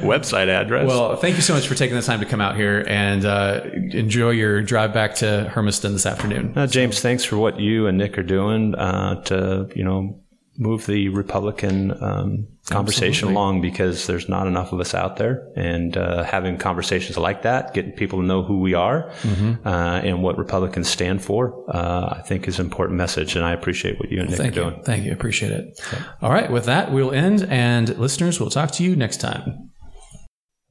[0.02, 0.86] website address.
[0.86, 3.60] Well, thank you so much for taking the time to come out here and uh,
[3.92, 6.54] enjoy your drive back to Hermiston this afternoon.
[6.56, 10.20] Uh, James, thanks for what you and Nick are doing uh, to, you know,
[10.58, 13.34] move the Republican um, conversation Absolutely.
[13.34, 15.48] along because there's not enough of us out there.
[15.56, 19.66] And uh, having conversations like that, getting people to know who we are mm-hmm.
[19.66, 23.36] uh, and what Republicans stand for, uh, I think is an important message.
[23.36, 24.70] And I appreciate what you and Nick Thank are you.
[24.70, 24.82] doing.
[24.84, 25.12] Thank you.
[25.12, 25.80] Appreciate it.
[25.92, 26.02] Okay.
[26.22, 26.50] All right.
[26.50, 27.46] With that, we'll end.
[27.48, 29.70] And listeners, we'll talk to you next time.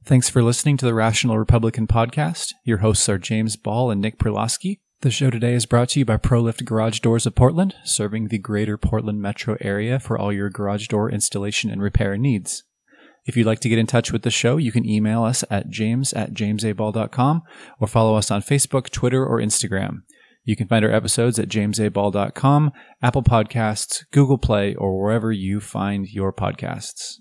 [0.04, 2.52] Thanks for listening to the Rational Republican podcast.
[2.64, 4.78] Your hosts are James Ball and Nick Perlosky.
[5.02, 8.38] The show today is brought to you by ProLift Garage Doors of Portland, serving the
[8.38, 12.64] greater Portland metro area for all your garage door installation and repair needs.
[13.26, 15.68] If you'd like to get in touch with the show, you can email us at
[15.68, 17.42] james at jamesaball.com
[17.78, 20.02] or follow us on Facebook, Twitter, or Instagram.
[20.44, 22.72] You can find our episodes at jamesaball.com,
[23.02, 27.16] Apple Podcasts, Google Play, or wherever you find your podcasts.